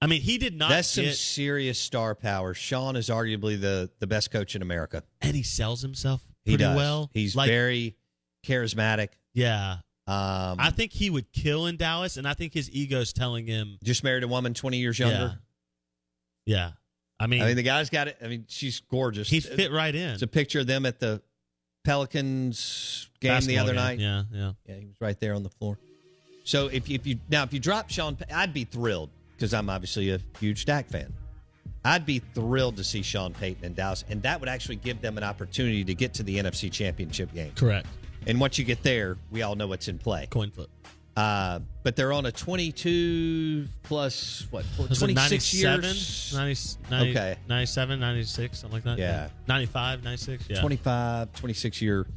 [0.02, 2.54] I mean, he did not That's some serious star power.
[2.54, 5.04] Sean is arguably the the best coach in America.
[5.22, 6.76] and he sells himself He does.
[6.76, 7.10] well.
[7.14, 7.96] He's Like, very
[8.46, 9.10] charismatic.
[9.34, 9.78] yeah.
[10.06, 13.78] Um, I think he would kill in Dallas, and I think his ego's telling him,
[13.86, 15.40] just married a woman 20 years younger.
[16.46, 16.72] yeah, yeah.
[17.24, 18.18] I mean, I mean, the guy's got it.
[18.22, 19.30] I mean, she's gorgeous.
[19.30, 20.10] he'd fit right in.
[20.10, 21.22] It's a picture of them at the
[21.84, 23.76] Pelicans game the other game.
[23.82, 24.00] night.
[24.00, 24.52] Yeah, yeah.
[24.68, 25.78] Yeah, he was right there on the floor.
[26.44, 29.70] So if you, if you now if you drop Sean, I'd be thrilled because I'm
[29.70, 31.14] obviously a huge Dak fan.
[31.86, 35.18] I'd be thrilled to see Sean Payton in Dallas, and that would actually give them
[35.18, 37.52] an opportunity to get to the NFC Championship game.
[37.56, 37.88] Correct.
[38.26, 40.28] And once you get there, we all know what's in play.
[40.30, 40.70] Coin flip.
[41.16, 45.84] Uh, but they're on a 22 plus what 26 97?
[45.84, 46.34] years.
[46.36, 47.36] 90, 90, Okay.
[47.48, 48.98] 97, 96, something like that.
[48.98, 49.30] Yeah.
[49.48, 50.46] 95, 96.
[50.50, 50.60] Yeah.
[50.60, 52.08] 25, 26 year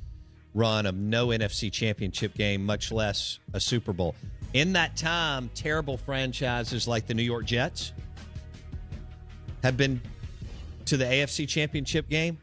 [0.55, 4.15] run of no NFC championship game, much less a Super Bowl.
[4.55, 7.93] In that time, terrible franchises like the New York Jets
[9.63, 10.01] have been
[10.87, 12.39] to the AFC championship game,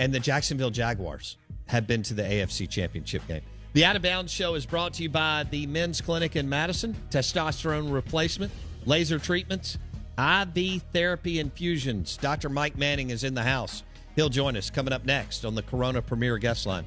[0.00, 3.42] and the Jacksonville Jaguars have been to the AFC championship game.
[3.74, 6.96] The Out of Bounds Show is brought to you by the Men's Clinic in Madison,
[7.10, 8.50] testosterone replacement,
[8.86, 9.76] laser treatments,
[10.18, 12.16] IV therapy infusions.
[12.16, 12.48] Dr.
[12.48, 13.82] Mike Manning is in the house.
[14.16, 16.86] He'll join us coming up next on the Corona Premier Guest Line.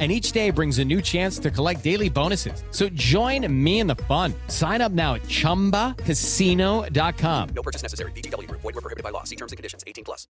[0.00, 2.64] And each day brings a new chance to collect daily bonuses.
[2.70, 4.32] So join me in the fun.
[4.46, 7.48] Sign up now at chumbacasino.com.
[7.50, 8.12] No purchase necessary.
[8.12, 8.62] VGW Group.
[8.62, 9.24] Void were prohibited by law.
[9.24, 9.84] See terms and conditions.
[9.86, 10.26] 18 plus.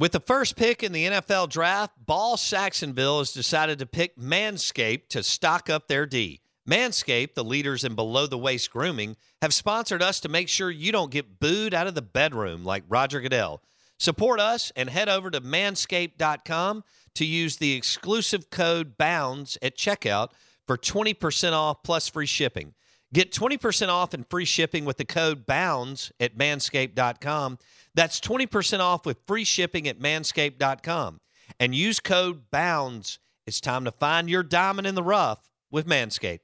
[0.00, 5.08] With the first pick in the NFL draft, Ball Saxonville has decided to pick Manscaped
[5.10, 6.40] to stock up their D.
[6.68, 10.92] Manscaped, the leaders in below the waist grooming, have sponsored us to make sure you
[10.92, 13.62] don't get booed out of the bedroom like Roger Goodell.
[13.98, 16.84] Support us and head over to manscaped.com
[17.14, 20.30] to use the exclusive code BOUNDS at checkout
[20.66, 22.74] for 20% off plus free shipping.
[23.12, 27.58] Get 20% off and free shipping with the code BOUNDS at manscaped.com.
[27.94, 31.20] That's 20% off with free shipping at manscaped.com.
[31.58, 33.18] And use code BOUNDS.
[33.46, 36.40] It's time to find your diamond in the rough with Manscaped.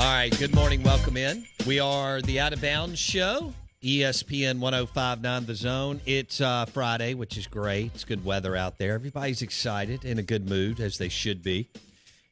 [0.00, 0.82] All right, good morning.
[0.82, 1.44] Welcome in.
[1.66, 6.00] We are the Out of Bounds Show, ESPN 1059 The Zone.
[6.06, 7.90] It's uh, Friday, which is great.
[7.94, 8.94] It's good weather out there.
[8.94, 11.68] Everybody's excited, in a good mood, as they should be.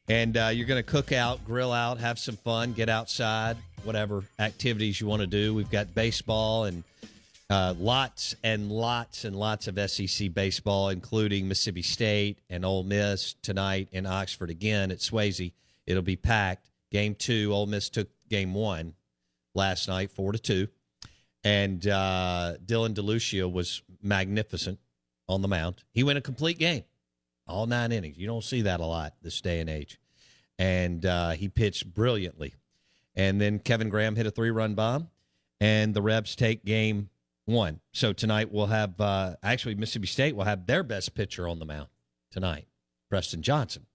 [0.07, 4.23] And uh, you're going to cook out, grill out, have some fun, get outside, whatever
[4.39, 5.53] activities you want to do.
[5.53, 6.83] We've got baseball and
[7.51, 13.35] uh, lots and lots and lots of SEC baseball, including Mississippi State and Ole Miss
[13.43, 15.51] tonight in Oxford again at Swayze.
[15.85, 16.65] It'll be packed.
[16.91, 18.95] Game two, Ole Miss took game one
[19.53, 20.67] last night, four to two,
[21.43, 24.79] and uh, Dylan DeLucia was magnificent
[25.27, 25.83] on the mound.
[25.91, 26.83] He went a complete game,
[27.47, 28.17] all nine innings.
[28.17, 29.99] You don't see that a lot this day and age,
[30.57, 32.55] and uh, he pitched brilliantly.
[33.15, 35.09] And then Kevin Graham hit a three-run bomb,
[35.59, 37.09] and the Rebs take game
[37.45, 37.81] one.
[37.91, 41.65] So tonight we'll have uh, actually Mississippi State will have their best pitcher on the
[41.65, 41.89] mound
[42.31, 42.67] tonight,
[43.09, 43.87] Preston Johnson,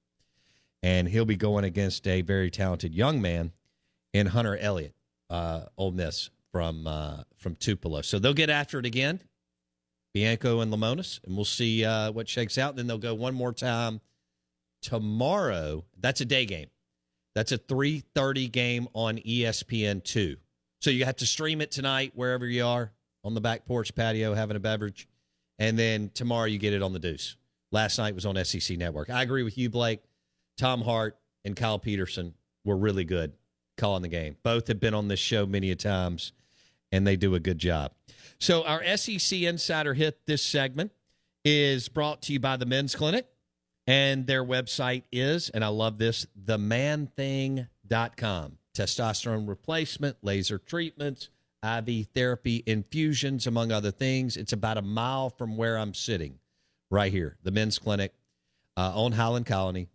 [0.84, 3.52] and he'll be going against a very talented young man
[4.12, 4.94] in Hunter Elliott,
[5.30, 8.02] uh, Ole Miss from uh, from Tupelo.
[8.02, 9.20] So they'll get after it again,
[10.12, 12.70] Bianco and Lemonis, and we'll see uh, what shakes out.
[12.70, 14.02] And Then they'll go one more time
[14.82, 15.86] tomorrow.
[15.98, 16.68] That's a day game.
[17.34, 20.36] That's a 3:30 game on ESPN two.
[20.82, 22.92] So you have to stream it tonight wherever you are
[23.24, 25.08] on the back porch patio having a beverage,
[25.58, 27.38] and then tomorrow you get it on the Deuce.
[27.72, 29.08] Last night was on SEC Network.
[29.08, 30.02] I agree with you, Blake.
[30.56, 33.32] Tom Hart and Kyle Peterson were really good
[33.76, 34.36] calling the game.
[34.42, 36.32] Both have been on this show many a times,
[36.92, 37.92] and they do a good job.
[38.38, 40.92] So our SEC Insider Hit this segment
[41.44, 43.26] is brought to you by the Men's Clinic,
[43.86, 48.58] and their website is, and I love this, themanthing.com.
[48.74, 51.28] Testosterone replacement, laser treatments,
[51.62, 54.36] IV therapy, infusions, among other things.
[54.36, 56.40] It's about a mile from where I'm sitting,
[56.90, 58.12] right here, the Men's Clinic
[58.76, 59.88] uh, on Highland Colony,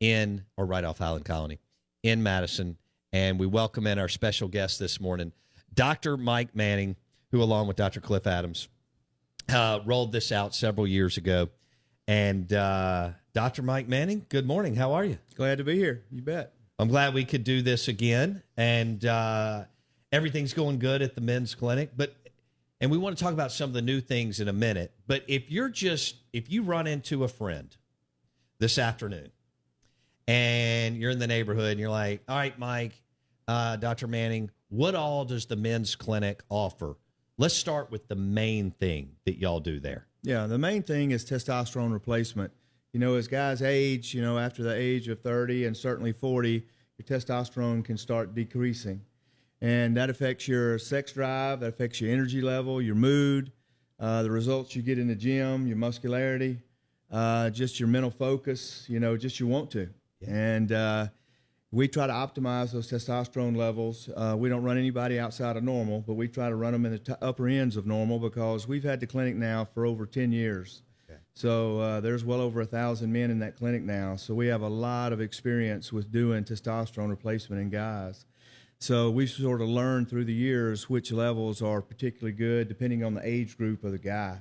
[0.00, 1.58] in or right off Highland Colony,
[2.02, 2.76] in Madison.
[3.12, 5.32] And we welcome in our special guest this morning,
[5.72, 6.16] Dr.
[6.16, 6.96] Mike Manning,
[7.30, 8.00] who, along with Dr.
[8.00, 8.68] Cliff Adams,
[9.48, 11.48] uh, rolled this out several years ago.
[12.06, 13.62] And uh, Dr.
[13.62, 14.74] Mike Manning, good morning.
[14.74, 15.18] How are you?
[15.34, 16.02] Glad to be here.
[16.10, 16.54] You bet.
[16.78, 18.42] I'm glad we could do this again.
[18.56, 19.64] And uh,
[20.12, 21.90] everything's going good at the men's clinic.
[21.96, 22.14] But
[22.80, 24.92] and we want to talk about some of the new things in a minute.
[25.06, 27.76] But if you're just if you run into a friend
[28.58, 29.30] this afternoon
[30.28, 32.92] and you're in the neighborhood and you're like, all right, Mike,
[33.48, 34.06] uh, Dr.
[34.06, 36.96] Manning, what all does the men's clinic offer?
[37.38, 40.06] Let's start with the main thing that y'all do there.
[40.22, 42.52] Yeah, the main thing is testosterone replacement.
[42.92, 46.62] You know, as guys age, you know, after the age of 30 and certainly 40,
[46.98, 49.00] your testosterone can start decreasing.
[49.62, 53.50] And that affects your sex drive, that affects your energy level, your mood,
[53.98, 56.58] uh, the results you get in the gym, your muscularity,
[57.10, 59.88] uh, just your mental focus, you know, just you want to.
[60.26, 61.08] And uh,
[61.70, 64.08] we try to optimize those testosterone levels.
[64.16, 66.92] Uh, we don't run anybody outside of normal, but we try to run them in
[66.92, 70.32] the t- upper ends of normal because we've had the clinic now for over 10
[70.32, 70.82] years.
[71.34, 74.16] So uh, there's well over a thousand men in that clinic now.
[74.16, 78.24] So we have a lot of experience with doing testosterone replacement in guys.
[78.80, 83.14] So we've sort of learned through the years which levels are particularly good depending on
[83.14, 84.40] the age group of the guy.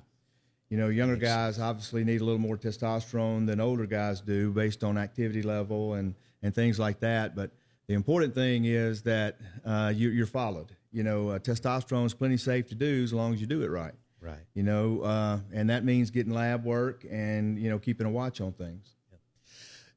[0.70, 4.84] You know, younger guys obviously need a little more testosterone than older guys do based
[4.84, 7.36] on activity level and, and things like that.
[7.36, 7.52] But
[7.88, 10.76] the important thing is that uh, you, you're followed.
[10.92, 13.70] You know, uh, testosterone is plenty safe to do as long as you do it
[13.70, 13.94] right.
[14.20, 14.40] Right.
[14.56, 18.42] You know, uh, and that means getting lab work and, you know, keeping a watch
[18.42, 18.94] on things.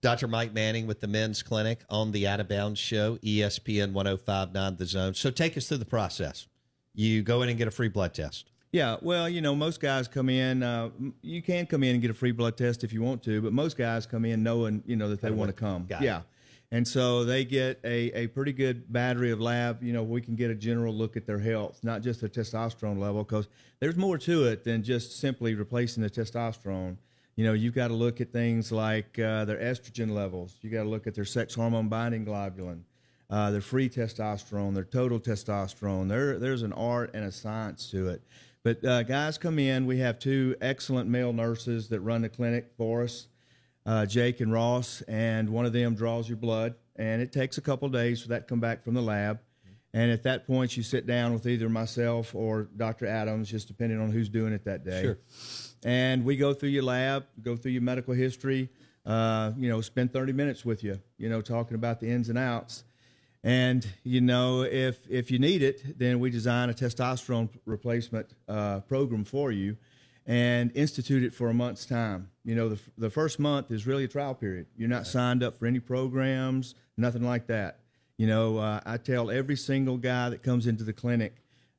[0.02, 0.28] Dr.
[0.28, 4.86] Mike Manning with the men's clinic on the Out of Bounds show, ESPN 1059 The
[4.86, 5.14] Zone.
[5.14, 6.46] So take us through the process.
[6.94, 8.50] You go in and get a free blood test.
[8.72, 10.62] Yeah, well, you know, most guys come in.
[10.62, 10.90] Uh,
[11.22, 13.52] you can come in and get a free blood test if you want to, but
[13.52, 15.86] most guys come in knowing, you know, that they want to come.
[15.88, 16.00] it.
[16.04, 16.22] yeah,
[16.70, 19.82] and so they get a, a pretty good battery of lab.
[19.82, 22.98] You know, we can get a general look at their health, not just their testosterone
[22.98, 23.48] level, because
[23.80, 26.96] there's more to it than just simply replacing the testosterone.
[27.34, 30.56] You know, you've got to look at things like uh, their estrogen levels.
[30.60, 32.82] You got to look at their sex hormone binding globulin,
[33.30, 36.08] uh, their free testosterone, their total testosterone.
[36.08, 38.22] There, there's an art and a science to it.
[38.62, 39.86] But uh, guys come in.
[39.86, 43.28] We have two excellent male nurses that run the clinic for us,
[43.86, 47.62] uh, Jake and Ross, and one of them draws your blood, and it takes a
[47.62, 49.40] couple days for that to come back from the lab.
[49.92, 53.06] And at that point, you sit down with either myself or Dr.
[53.06, 55.02] Adams, just depending on who's doing it that day.
[55.02, 55.18] Sure.
[55.84, 58.68] And we go through your lab, go through your medical history,
[59.04, 62.38] uh, you know, spend 30 minutes with you, you know, talking about the ins and
[62.38, 62.84] outs.
[63.42, 68.80] And you know, if if you need it, then we design a testosterone replacement uh,
[68.80, 69.76] program for you,
[70.26, 72.30] and institute it for a month's time.
[72.44, 74.66] You know, the the first month is really a trial period.
[74.76, 77.80] You're not signed up for any programs, nothing like that.
[78.18, 81.36] You know, uh, I tell every single guy that comes into the clinic,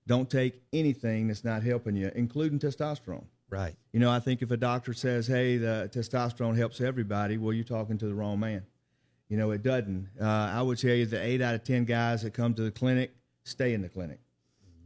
[0.07, 3.25] don't take anything that's not helping you, including testosterone.
[3.51, 3.75] Right.
[3.93, 7.63] You know, I think if a doctor says, "Hey, the testosterone helps everybody," well, you're
[7.63, 8.63] talking to the wrong man.
[9.31, 10.09] You know, it doesn't.
[10.19, 12.69] Uh, I would tell you that eight out of ten guys that come to the
[12.69, 13.11] clinic
[13.45, 14.19] stay in the clinic.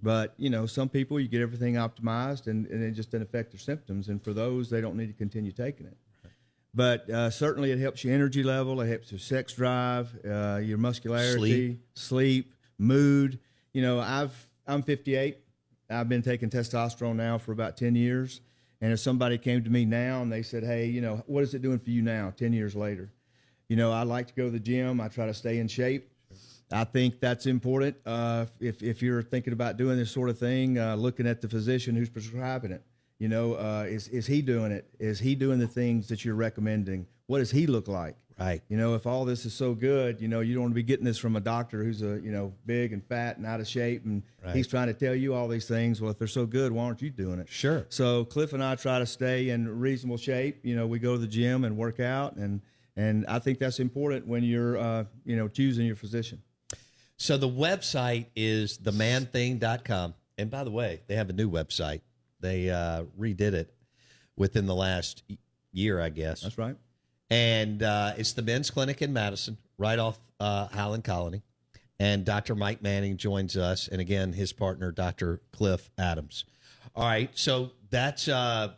[0.03, 3.53] But you know, some people you get everything optimized, and, and it just doesn't affect
[3.53, 4.07] their symptoms.
[4.07, 5.97] And for those, they don't need to continue taking it.
[6.75, 8.79] But uh, certainly, it helps your energy level.
[8.81, 11.79] It helps your sex drive, uh, your muscularity, Sleep.
[11.95, 13.39] sleep, mood.
[13.73, 15.39] You know, I've I'm 58.
[15.89, 18.41] I've been taking testosterone now for about 10 years.
[18.79, 21.55] And if somebody came to me now and they said, "Hey, you know, what is
[21.55, 23.09] it doing for you now, 10 years later?"
[23.69, 25.01] You know, I like to go to the gym.
[25.01, 26.09] I try to stay in shape.
[26.71, 27.95] I think that's important.
[28.05, 31.47] Uh, if if you're thinking about doing this sort of thing, uh, looking at the
[31.49, 32.83] physician who's prescribing it.
[33.19, 34.87] You know, uh, is is he doing it?
[34.99, 37.07] Is he doing the things that you're recommending?
[37.27, 38.15] What does he look like?
[38.37, 38.61] Right.
[38.67, 40.83] You know, if all this is so good, you know, you don't want to be
[40.83, 43.67] getting this from a doctor who's a you know big and fat and out of
[43.67, 44.55] shape, and Right.
[44.55, 46.01] he's trying to tell you all these things.
[46.01, 47.47] Well, if they're so good, why aren't you doing it?
[47.47, 47.85] Sure.
[47.89, 50.59] So Cliff and I try to stay in reasonable shape.
[50.65, 52.59] You know, we go to the gym and work out, and
[52.97, 56.41] and I think that's important when you're uh, you know choosing your physician.
[57.17, 60.13] So the website is themanthing.com.
[60.37, 62.01] And by the way, they have a new website.
[62.41, 63.73] They uh, redid it
[64.35, 65.23] within the last
[65.71, 66.41] year, I guess.
[66.41, 66.75] That's right.
[67.29, 71.41] And uh, it's the men's clinic in Madison, right off uh, Highland Colony.
[71.99, 72.53] And Dr.
[72.55, 75.39] Mike Manning joins us, and again, his partner, Dr.
[75.53, 76.43] Cliff Adams.
[76.93, 78.73] All right, so that's uh,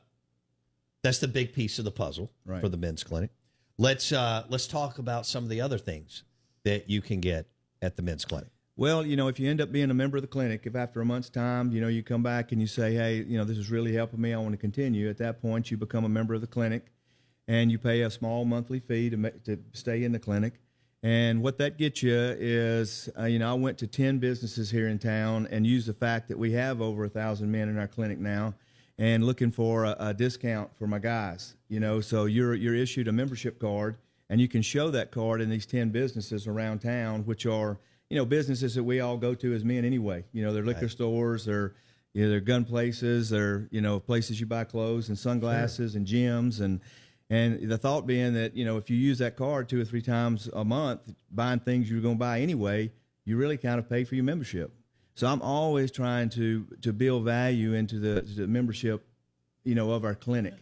[1.02, 2.62] that's the big piece of the puzzle Right.
[2.62, 3.32] for the men's clinic.
[3.80, 6.24] Let's uh, let's talk about some of the other things
[6.64, 7.46] that you can get
[7.80, 8.50] at the men's clinic.
[8.76, 11.00] Well, you know, if you end up being a member of the clinic, if after
[11.00, 13.58] a month's time, you know, you come back and you say, hey, you know, this
[13.58, 16.34] is really helping me, I want to continue, at that point, you become a member
[16.34, 16.88] of the clinic
[17.48, 20.54] and you pay a small monthly fee to, to stay in the clinic.
[21.04, 24.88] And what that gets you is, uh, you know, I went to 10 businesses here
[24.88, 27.88] in town and used the fact that we have over a thousand men in our
[27.88, 28.56] clinic now
[28.98, 33.08] and looking for a, a discount for my guys, you know, so you're, you're issued
[33.08, 33.98] a membership card
[34.30, 37.80] and you can show that card in these 10 businesses around town, which are,
[38.10, 40.24] you know, businesses that we all go to as men anyway.
[40.34, 40.92] You know, they're liquor Right.
[40.92, 41.74] stores, they're,
[42.14, 46.06] you know, they're gun places, they're, you know, places you buy clothes and sunglasses and
[46.06, 46.82] gyms and,
[47.30, 50.02] and the thought being that, you know, if you use that card two or three
[50.02, 52.92] times a month, buying things you're going to buy anyway,
[53.26, 54.72] you really kind of pay for your membership.
[55.18, 59.04] So I'm always trying to, to build value into the, the membership,
[59.64, 60.54] you know, of our clinic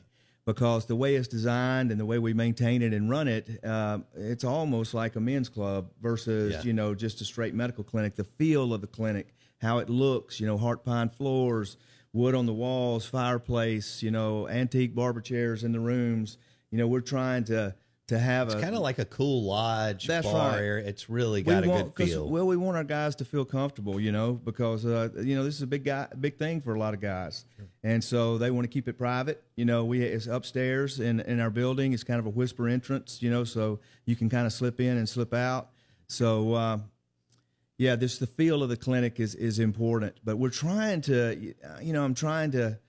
[0.45, 3.97] because the way it's designed and the way we maintain it and run it, uh,
[4.15, 6.61] it's almost like a men's club versus Yeah.
[6.61, 8.15] you know just a straight medical clinic.
[8.15, 11.75] The feel of the clinic, how it looks, you know, heart pine floors,
[12.13, 16.37] wood on the walls, fireplace, you know, antique barber chairs in the rooms.
[16.71, 17.75] You know, we're trying to
[18.07, 20.61] to have It's a kind of like a cool lodge That's bar right.
[20.61, 20.87] area.
[20.87, 22.29] It's really got a want, good feel.
[22.29, 25.55] Well, we want our guys to feel comfortable, you know, because uh, you know this
[25.55, 27.45] is a big guy, big thing for a lot of guys,
[27.83, 29.43] and so they want to keep it private.
[29.55, 31.93] You know, we it's upstairs in in our building.
[31.93, 34.97] It's kind of a whisper entrance, you know, so you can kind of slip in
[34.97, 35.69] and slip out.
[36.07, 36.53] So.
[36.53, 36.79] Uh,
[37.77, 41.91] yeah, this the feel of the clinic is is important, but we're trying to, you
[41.91, 42.79] know, I'm trying to.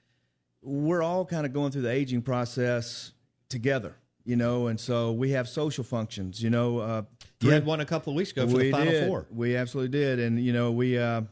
[0.63, 3.13] We're all kind of going through the aging process
[3.49, 3.97] together,
[4.27, 6.79] you know, and so we have social functions, you know.
[6.79, 7.03] Uh,
[7.41, 9.09] You had one a couple of weeks ago for we the Final did.
[9.09, 9.27] Four.
[9.31, 11.23] We absolutely did, and you know we uh,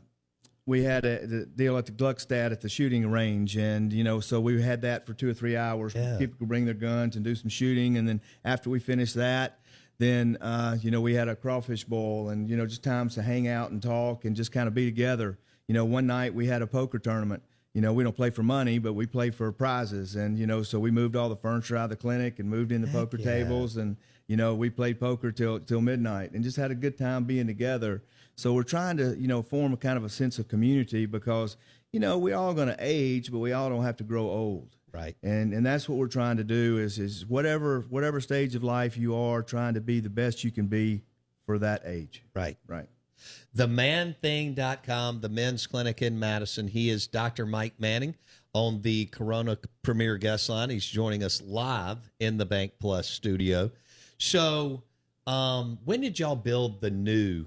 [0.64, 4.20] we had a the deal at the Gluckstadt at the shooting range, and you know,
[4.20, 5.92] so we had that for two or three hours.
[5.95, 6.16] Yeah.
[6.18, 9.59] People could bring their guns and do some shooting, and then after we finished that,
[9.99, 13.22] then uh, you know we had a crawfish bowl, and you know just times to
[13.22, 15.38] hang out and talk and just kind of be together.
[15.66, 17.42] You know, one night we had a poker tournament.
[17.74, 20.62] You know, we don't play for money, but we play for prizes, and you know,
[20.62, 23.18] so we moved all the furniture out of the clinic and moved in the poker
[23.18, 23.24] yeah.
[23.24, 23.96] tables, and
[24.28, 27.48] you know, we played poker till till midnight, and just had a good time being
[27.48, 28.02] together.
[28.36, 31.56] So we're trying to, you know, form a kind of a sense of community because,
[31.92, 34.76] you know, we're all going to age, but we all don't have to grow old.
[34.92, 35.16] Right.
[35.22, 38.96] And and that's what we're trying to do is is whatever whatever stage of life
[38.96, 41.02] you are, trying to be the best you can be
[41.46, 42.22] for that age.
[42.32, 42.56] Right.
[42.68, 42.88] Right.
[43.56, 46.68] themanthing.com, the men's clinic in Madison.
[46.68, 47.46] He is Dr.
[47.46, 48.14] Mike Manning
[48.52, 50.70] on the Corona Premier Guest Line.
[50.70, 53.70] He's joining us live in the Bank Plus studio.
[54.18, 54.82] So,
[55.26, 57.46] um, when did y'all build the new,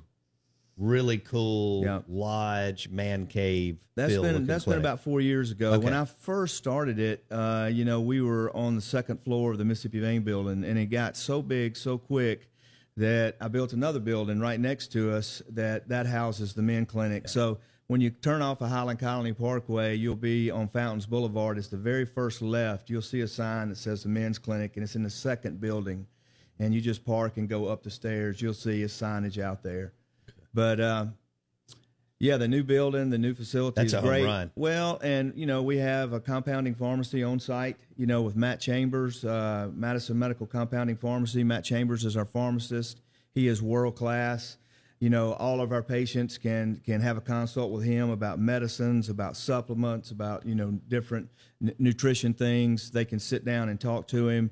[0.77, 2.01] really cool Yeah.
[2.07, 3.77] lodge, man cave?
[3.95, 4.81] That's been that's clinic?
[4.81, 5.73] been about four years ago.
[5.73, 5.85] Okay.
[5.85, 9.57] When I first started it, uh, you know, we were on the second floor of
[9.57, 12.49] the Mississippi Vein building, and it got so big so quick
[12.97, 17.29] that I built another building right next to us that that houses the men clinic.
[17.29, 21.57] So when you turn off of Highland Colony Parkway, you'll be on Fountains Boulevard.
[21.57, 22.89] It's the very first left.
[22.89, 26.05] You'll see a sign that says the men's clinic, and it's in the second building.
[26.59, 28.41] And you just park and go up the stairs.
[28.41, 29.93] You'll see a signage out there.
[30.53, 31.05] But uh,
[32.19, 34.25] yeah, the new building, the new facility That's is great.
[34.25, 34.51] run.
[34.55, 37.77] Well, and you know we have a compounding pharmacy on site.
[37.95, 41.43] You know with Matt Chambers, uh, Madison Medical Compounding Pharmacy.
[41.43, 43.01] Matt Chambers is our pharmacist.
[43.35, 44.57] He is world class.
[44.99, 49.09] You know all of our patients can can have a consult with him about medicines,
[49.09, 51.29] about supplements, about you know different
[51.61, 52.89] n- nutrition things.
[52.89, 54.49] They can sit down and talk to him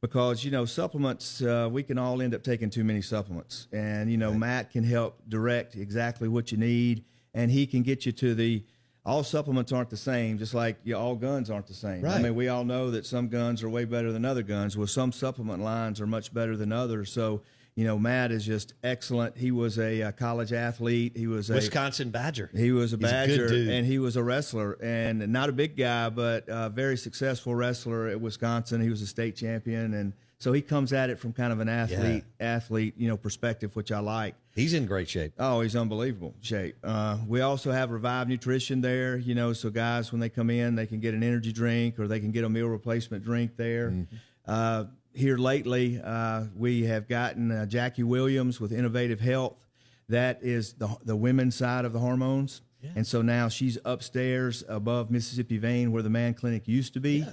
[0.00, 3.68] because you know supplements uh, we can all end up taking too many supplements.
[3.72, 8.06] And you know matt can help direct exactly what you need and he can get
[8.06, 8.64] you to the
[9.04, 12.04] all supplements aren't the same just like you, all guns aren't the same.
[12.06, 14.76] I mean we all know that some guns are way better than other guns.
[14.76, 17.10] Well some supplement lines are much better than others.
[17.10, 17.42] So
[17.78, 21.54] you know matt is just excellent he was a, uh college athlete he was a
[21.54, 22.50] Wisconsin Badger.
[22.56, 23.68] he was a He's a Badger, dude.
[23.68, 28.08] and he was a wrestler, and not a big guy, but a very successful wrestler
[28.08, 28.80] at Wisconsin.
[28.80, 31.68] He was a state champion, and so he comes at it from kind of an
[31.68, 34.34] athlete, athlete, you know, perspective, which I like.
[34.54, 35.32] He's in great shape.
[35.38, 36.76] Oh, he's unbelievable shape.
[36.82, 40.74] Uh, we also have Revive Nutrition there, you know, so guys when they come in,
[40.74, 43.90] they can get an energy drink or they can get a meal replacement drink there.
[43.90, 44.16] Mm-hmm.
[44.46, 44.84] Uh,
[45.18, 49.66] here lately, uh, we have gotten uh, Jackie Williams with Innovative Health.
[50.08, 52.62] That is the the women's side of the hormones.
[52.94, 57.26] And so now she's upstairs above Mississippi Vein where the man clinic used to be.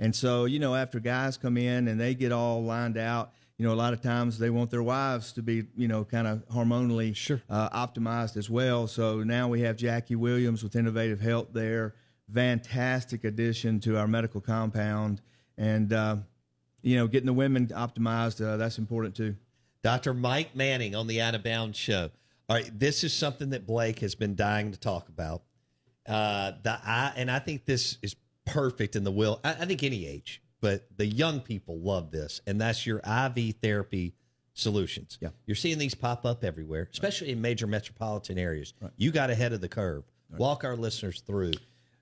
[0.00, 3.66] And so, you know, after guys come in and they get all lined out, you
[3.66, 6.48] know, a lot of times they want their wives to be, you know, kind of
[6.48, 8.86] hormonally uh, optimized as well.
[8.86, 11.94] So now we have Jackie Williams with Innovative Health there.
[12.32, 15.20] Fantastic addition to our medical compound.
[15.58, 16.16] And, uh,
[16.86, 19.34] you know, getting the women optimized, uh, that's important too.
[19.82, 20.14] Dr.
[20.14, 22.10] Mike Manning on the Out of Bounds show.
[22.48, 25.42] All right, this is something that Blake has been dying to talk about.
[26.08, 28.14] Uh, the I, and I think this is
[28.44, 29.40] perfect in the will.
[29.42, 33.56] I, I think any age, but the young people love this, and that's your IV
[33.60, 34.14] therapy
[34.54, 35.18] solutions.
[35.20, 38.74] Yeah, you're seeing these pop up everywhere, especially in major metropolitan areas.
[38.96, 40.04] You got ahead of the curve.
[40.38, 41.52] Walk our listeners through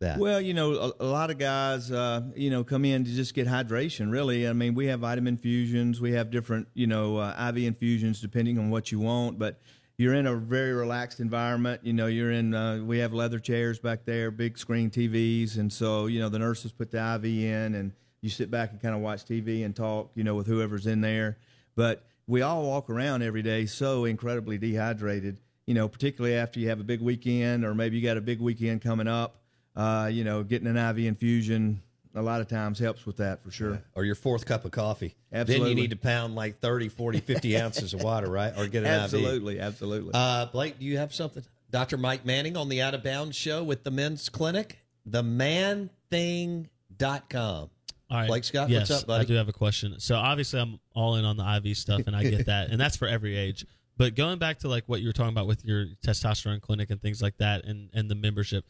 [0.00, 0.18] that.
[0.18, 3.34] Well, you know, a, a lot of guys, uh, you know, come in to just
[3.34, 4.10] get hydration.
[4.10, 8.20] Really, I mean, we have vitamin infusions, we have different, you know, uh, IV infusions
[8.20, 9.38] depending on what you want.
[9.38, 9.60] But
[9.96, 11.82] you're in a very relaxed environment.
[11.84, 12.54] You know, you're in.
[12.54, 16.38] Uh, we have leather chairs back there, big screen TVs, and so you know the
[16.38, 19.76] nurses put the IV in, and you sit back and kind of watch TV and
[19.76, 21.38] talk, you know, with whoever's in there.
[21.76, 25.40] But we all walk around every day so incredibly dehydrated.
[25.66, 28.40] You know, particularly after you have a big weekend, or maybe you got a big
[28.40, 29.43] weekend coming up.
[29.76, 31.80] Uh, you know, getting an IV infusion
[32.14, 33.82] a lot of times helps with that for sure.
[33.94, 35.16] or your fourth cup of coffee.
[35.30, 35.70] Then Absolutely.
[35.70, 38.52] you need to pound like 30, 40, 50 ounces of water, right?
[38.56, 39.02] Or get an IV.
[39.02, 40.12] Absolutely, absolutely.
[40.14, 41.42] Uh, Blake, do you have something?
[41.70, 41.96] Dr.
[41.96, 47.70] Mike Manning on the Out of Bounds show with the men's clinic, themanthing.com.
[48.10, 48.28] All right.
[48.28, 49.22] Blake Scott, yes, what's up, buddy?
[49.22, 49.98] I do have a question.
[49.98, 52.96] So obviously, I'm all in on the IV stuff, and I get that, and that's
[52.96, 53.66] for every age.
[53.96, 57.02] But going back to like what you were talking about with your testosterone clinic and
[57.02, 58.64] things like that, and and the membership,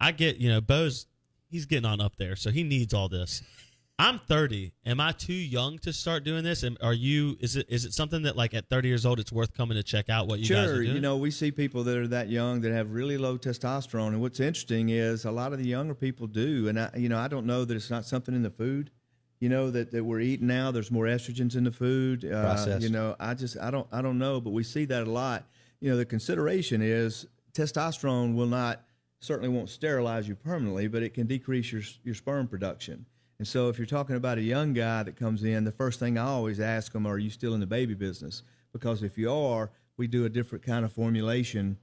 [0.00, 1.06] I get you know Bo's
[1.48, 3.42] he's getting on up there, so he needs all this.
[4.00, 4.72] I'm 30.
[4.86, 6.62] Am I too young to start doing this?
[6.62, 7.36] And are you?
[7.38, 9.82] Is it is it something that like at 30 years old, it's worth coming to
[9.82, 10.94] check out what you guys are sure, doing?
[10.94, 14.22] you know, we see people that are that young that have really low testosterone, and
[14.22, 17.28] what's interesting is a lot of the younger people do, and I, you know, I
[17.28, 18.90] don't know that it's not something in the food,
[19.38, 20.70] you know, that, that we're eating now.
[20.70, 23.16] There's more estrogens in the food, uh, you know.
[23.20, 25.44] I just, I don't, I don't know, but we see that a lot.
[25.80, 28.82] You know, the consideration is testosterone will not
[29.20, 33.06] certainly won't sterilize you permanently, but it can decrease your your sperm production.
[33.38, 36.18] And so, if you're talking about a young guy that comes in, the first thing
[36.18, 38.42] I always ask them, "Are you still in the baby business?"
[38.72, 41.78] Because if you are, we do a different kind of formulation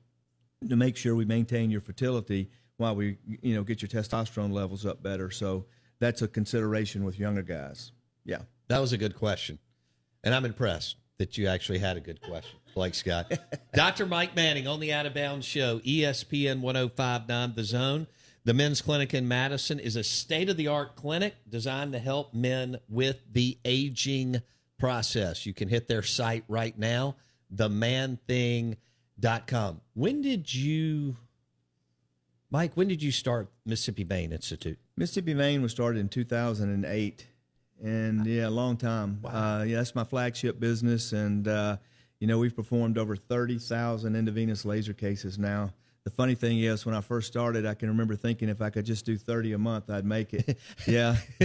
[0.68, 4.86] to make sure we maintain your fertility while we, you know, get your testosterone levels
[4.86, 5.30] up better.
[5.30, 5.66] So
[6.00, 7.92] that's a consideration with younger guys.
[8.24, 8.42] Yeah.
[8.68, 9.60] That was a good question.
[10.24, 13.32] And I'm impressed that you actually had a good question, Blake Scott.
[13.74, 14.06] Dr.
[14.06, 18.06] Mike Manning on the Out of Bounds Show, ESPN 1059 The Zone.
[18.46, 22.34] The Men's Clinic in Madison is a state of the art clinic designed to help
[22.34, 24.42] men with the aging
[24.78, 25.46] process.
[25.46, 27.16] You can hit their site right now,
[27.54, 29.82] themanthing.com.
[29.96, 31.18] When did you,
[32.52, 34.78] Mike, when did you start Mississippi Vein Institute?
[34.96, 37.26] Mississippi Vein was started in 2008,
[37.84, 39.20] and yeah, a long time.
[39.26, 41.78] Uh, yeah, that's my flagship business, and uh,
[42.20, 45.72] you know we've performed over 30,000 intravenous laser cases now.
[46.04, 48.86] The funny thing is, when I first started, I can remember thinking if I could
[48.86, 50.58] just do 30 a month, I'd make it.
[50.88, 51.18] yeah,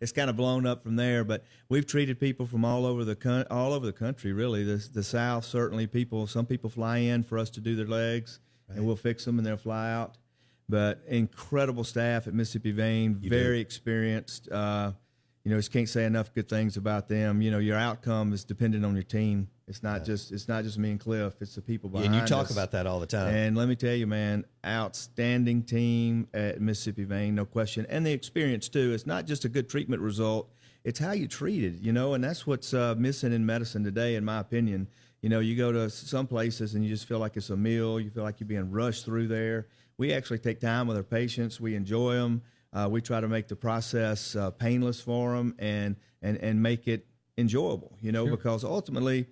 [0.00, 1.24] it's kind of blown up from there.
[1.24, 4.32] But we've treated people from all over the coun- all over the country.
[4.32, 5.86] Really, the the South certainly.
[5.88, 8.38] People, some people fly in for us to do their legs,
[8.68, 10.18] and we'll fix them, and they'll fly out.
[10.68, 13.60] But incredible staff at Mississippi Vein, You very do.
[13.60, 14.48] experienced.
[14.50, 14.92] Uh,
[15.44, 17.42] you know, just can't say enough good things about them.
[17.42, 19.48] You know, your outcome is dependent on your team.
[19.68, 21.34] It's not just it's not just me and Cliff.
[21.40, 22.52] It's the people Yeah, behind and you talk us.
[22.52, 23.34] about that all the time.
[23.34, 28.12] And let me tell you, man, outstanding team at Mississippi Vein, no question, and the
[28.12, 28.92] experience too.
[28.92, 30.50] It's not just a good treatment result;
[30.82, 34.24] it's how you treated, you know, and that's what's uh, missing in medicine today, in
[34.24, 34.88] my opinion.
[35.22, 37.98] You know, you go to some places and you just feel like it's a meal.
[37.98, 39.68] You feel like you're being rushed through there.
[39.96, 41.58] We actually take time with our patients.
[41.58, 42.42] We enjoy them.
[42.74, 46.88] Uh, we try to make the process uh, painless for them and and and make
[46.88, 47.06] it
[47.38, 47.96] enjoyable.
[48.00, 48.36] You know, Sure.
[48.36, 49.26] because ultimately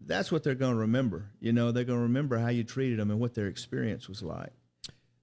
[0.00, 1.32] that's what they're going to remember.
[1.40, 4.22] You know, they're going to remember how you treated them and what their experience was
[4.22, 4.52] like.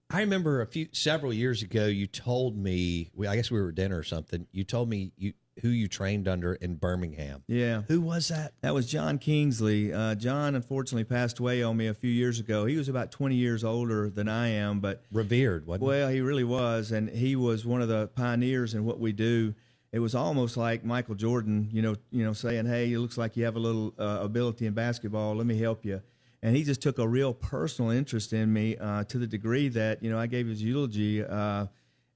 [0.10, 3.10] I remember a few several years ago, you told me.
[3.28, 4.47] I guess we were at dinner or something.
[4.51, 7.43] You told me you who you trained under in Birmingham.
[7.47, 7.84] Yeah.
[7.88, 8.53] Who was that?
[8.62, 9.93] That was John Kingsley.
[9.93, 12.66] Uh, John unfortunately passed away on me a few years ago.
[12.66, 16.43] He was about 20 years older than I am, but revered, wasn't well, he really
[16.43, 19.56] was, and he was one of the pioneers in what we do.
[19.91, 23.38] It was almost like Michael Jordan, you know, you know, saying, "Hey, it looks like
[23.38, 25.36] you have a little uh, ability in basketball.
[25.36, 26.01] Let me help you."
[26.43, 30.03] And he just took a real personal interest in me uh, to the degree that
[30.03, 31.68] you know I gave his eulogy, uh,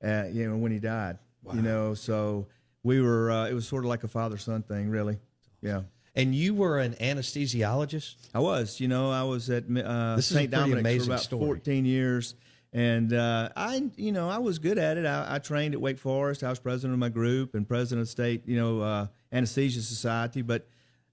[0.04, 1.20] you know, when he died.
[1.54, 2.48] You know, so
[2.84, 3.32] we were.
[3.32, 5.18] Uh, it was sort of like a father son thing, really.
[5.62, 5.82] Yeah.
[6.16, 8.16] And you were an anesthesiologist.
[8.34, 8.80] I was.
[8.80, 10.36] You know, I was at uh, St.
[10.36, 11.46] pretty Dominic amazing for about story.
[11.46, 12.36] 14 years,
[12.74, 15.06] and uh, I, you know, I was good at it.
[15.06, 16.44] I, I trained at Wake Forest.
[16.44, 20.42] I was president of my group and president of state, you know, uh, anesthesia society,
[20.42, 20.68] but.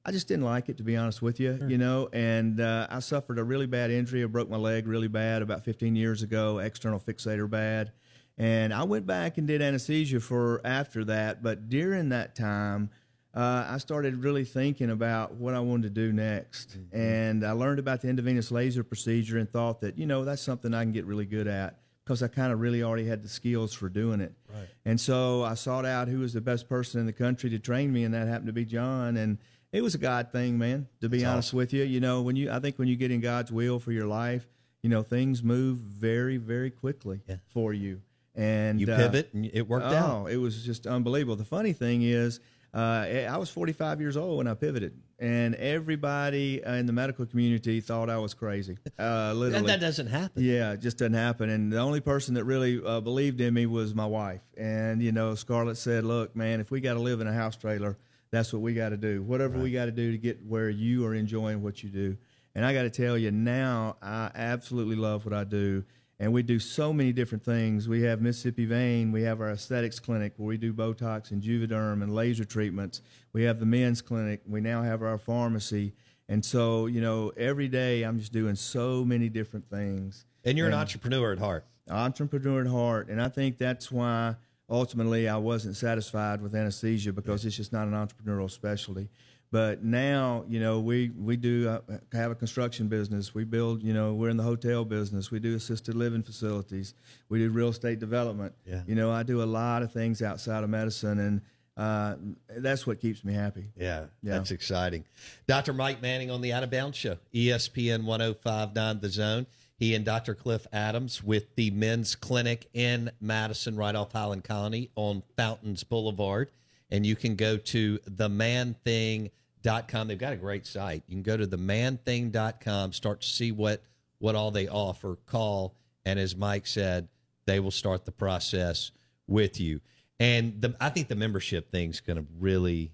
[0.09, 2.09] I just didn't like it, to be honest with you, you know.
[2.13, 4.23] And uh, I suffered a really bad injury.
[4.23, 7.91] I broke my leg really bad about 15 years ago, external fixator bad.
[8.39, 11.43] And I went back and did anesthesia for after that.
[11.43, 12.91] But during that time,
[13.35, 16.77] uh, I started really thinking about what I wanted to do next.
[16.93, 20.75] And I learned about the intravenous laser procedure and thought that, you know, that's something
[20.75, 23.75] I can get really good at because I kind of really already had the skills
[23.75, 24.33] for doing it.
[24.49, 24.69] Right.
[24.85, 27.93] And so I sought out who was the best person in the country to train
[27.93, 29.17] me, and that happened to be John.
[29.17, 29.39] And
[29.73, 30.87] it was a God thing, man.
[31.01, 33.11] To be That's honest with you, you know, when you, I think when you get
[33.11, 34.47] in God's will for your life,
[34.83, 38.03] you know, things move very, very quickly for you.
[38.37, 40.23] And You uh, pivot and it worked out.
[40.23, 41.37] Oh, it was just unbelievable.
[41.37, 42.39] The funny thing is,
[42.75, 47.25] uh, I was 45 years old when I pivoted, and everybody uh, in the medical
[47.25, 48.77] community thought I was crazy.
[48.99, 50.43] Uh, literally, And that doesn't happen.
[50.45, 51.49] yeah, it just doesn't happen.
[51.49, 54.43] And the only person that really uh, believed in me was my wife.
[54.59, 57.57] And you know, Scarlett said, "Look, man, if we got to live in a house
[57.57, 57.97] trailer,
[58.31, 59.23] that's what we got to do.
[59.23, 62.19] Whatever we got to do to get where you are enjoying what you do."
[62.55, 65.85] And I got to tell you, now I absolutely love what I do.
[66.19, 67.89] And we do so many different things.
[67.89, 69.13] We have Mississippi Vein.
[69.13, 73.03] We have our aesthetics clinic where we do Botox and Juvederm and laser treatments.
[73.35, 74.41] We have the men's clinic.
[74.47, 75.93] We now have our pharmacy.
[76.29, 80.25] And so, you know, every day I'm just doing so many different things.
[80.45, 81.67] And you're an entrepreneur at heart.
[81.91, 83.09] Entrepreneur at heart.
[83.09, 84.37] And I think that's why
[84.71, 89.09] ultimately I wasn't satisfied with anesthesia because it's just not an entrepreneurial specialty.
[89.53, 91.81] But now, you know, we, we do uh,
[92.13, 93.35] have a construction business.
[93.35, 95.31] We build, you know, we're in the hotel business.
[95.31, 96.95] We do assisted living facilities.
[97.29, 98.55] We do real estate development.
[98.67, 98.83] Yeah.
[98.87, 101.41] You know, I do a lot of things outside of medicine, and
[101.77, 102.17] uh,
[102.59, 103.67] that's what keeps me happy.
[103.77, 104.33] Yeah, Yeah.
[104.33, 105.05] that's exciting.
[105.47, 105.73] Dr.
[105.73, 109.47] Mike Manning on the Out of Bounds Show, ESPN 1059 The Zone.
[109.79, 110.35] He and Dr.
[110.35, 116.51] Cliff Adams with the men's clinic in Madison, right off Highland Colony on Fountains Boulevard.
[116.91, 120.09] And you can go to themanthing.com.
[120.09, 121.03] They've got a great site.
[121.07, 123.83] You can go to themanthing.com, start to see what,
[124.19, 125.17] what all they offer.
[125.27, 125.75] Call
[126.05, 127.09] And as Mike said,
[127.47, 128.93] they will start the process
[129.27, 129.81] with you.
[130.21, 132.93] And the, I think the membership thing's going to really,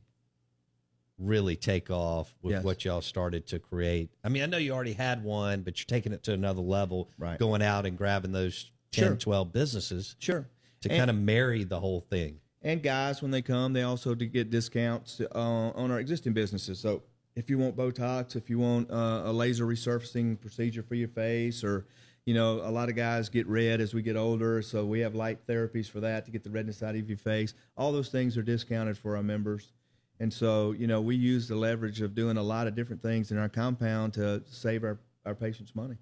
[1.19, 2.65] really take off with Yes.
[2.65, 4.11] what y'all started to create.
[4.25, 7.11] I mean, I know you already had one, but you're taking it to another level,
[7.19, 7.39] Right.
[7.39, 9.17] going out and grabbing those 10, Sure.
[9.17, 10.49] 12 businesses Sure.
[10.81, 12.41] to And- kind of marry the whole thing.
[12.63, 15.39] And guys, when they come, they also get discounts uh,
[15.75, 16.79] on our existing businesses.
[16.79, 17.03] So
[17.35, 21.65] if you want Botox, if you want uh, a laser resurfacing procedure for your face,
[21.65, 21.87] or
[22.25, 25.17] you know, a lot of guys get red as we get older, so we have
[25.17, 27.55] light therapies for that to get the redness out of your face.
[27.77, 29.73] All those things are discounted for our members.
[30.21, 33.33] And so, you know, we use the leverage of doing a lot of different things
[33.33, 35.97] in our compound to save our, our patients money.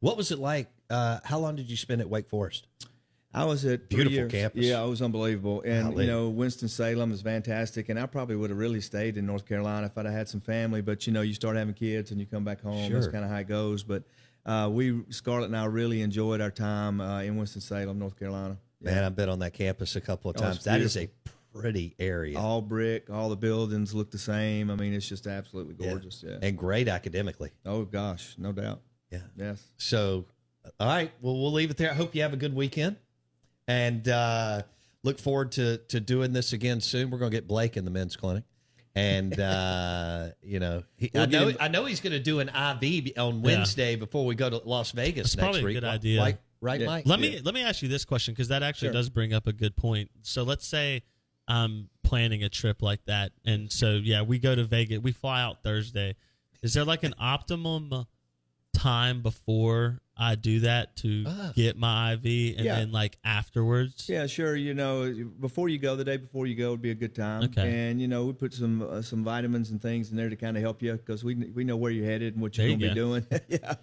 [0.00, 0.68] What was it like?
[0.90, 2.66] Uh, how long did you spend at Wake Forest?
[3.36, 4.32] I was at Beautiful years.
[4.32, 4.64] campus.
[4.64, 5.62] Yeah, it was unbelievable.
[5.64, 6.06] And Golly.
[6.06, 7.88] you know, Winston Salem is fantastic.
[7.90, 10.40] And I probably would have really stayed in North Carolina if I'd have had some
[10.40, 10.80] family.
[10.80, 12.90] But you know, you start having kids and you come back home.
[12.92, 13.82] That's kind of how it goes.
[13.82, 14.04] But
[14.46, 18.56] uh, we, Scarlett and I, really enjoyed our time uh, in Winston Salem, North Carolina.
[18.80, 20.64] Man, I've been on that campus a couple of Oh, times.
[20.64, 21.08] That is a
[21.52, 22.38] pretty area.
[22.38, 24.70] All brick, all the buildings look the same.
[24.70, 25.90] I mean, it's just absolutely Yeah.
[25.92, 26.24] gorgeous.
[26.26, 26.38] Yeah.
[26.42, 27.50] And great academically.
[27.64, 28.80] Oh gosh, no doubt.
[29.10, 29.20] Yeah.
[29.36, 29.62] Yes.
[29.78, 30.26] So,
[30.80, 31.10] all right.
[31.20, 31.90] Well, we'll leave it there.
[31.90, 32.96] I hope you have a good weekend,
[33.68, 34.62] and uh,
[35.02, 37.10] look forward to to doing this again soon.
[37.10, 38.44] We're going to get Blake in the men's clinic,
[38.94, 43.12] and uh, you know, he, I know I know he's going to do an IV
[43.18, 45.74] on Wednesday before we go to Las Vegas That's next probably a week.
[45.76, 46.20] good Right- idea.
[46.22, 47.06] Right, right, Mike.
[47.06, 48.94] Let me let me ask you this question because that actually Sure.
[48.94, 50.10] does bring up a good point.
[50.22, 51.02] So let's say
[51.48, 55.00] I'm planning a trip like that, and so yeah, we go to Vegas.
[55.00, 56.14] We fly out Thursday.
[56.62, 58.06] Is there like an optimum
[58.72, 61.52] time before I do that to Ah.
[61.54, 62.76] get my IV, and Yeah.
[62.76, 64.08] then like afterwards?
[64.08, 64.56] Yeah, sure.
[64.56, 67.44] You know, before you go, the day before you go would be a good time.
[67.44, 67.90] Okay.
[67.90, 70.56] And you know, we put some uh, some vitamins and things in there to kind
[70.56, 72.88] of help you because we we know where you're headed and what you're going to
[72.88, 73.26] be doing.
[73.48, 73.74] yeah.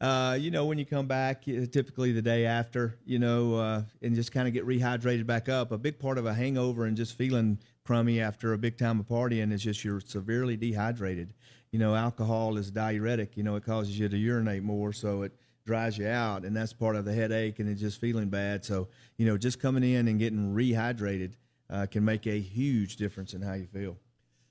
[0.00, 4.14] Uh, you know, when you come back, typically the day after, you know, uh, and
[4.14, 5.70] just kind of get rehydrated back up.
[5.70, 9.06] A big part of a hangover and just feeling crummy after a big time of
[9.06, 11.32] partying is just you're severely dehydrated.
[11.70, 13.36] You know, alcohol is diuretic.
[13.36, 15.32] You know, it causes you to urinate more, so it
[15.64, 18.64] dries you out, and that's part of the headache and it's just feeling bad.
[18.64, 21.32] So, you know, just coming in and getting rehydrated
[21.70, 23.96] uh, can make a huge difference in how you feel.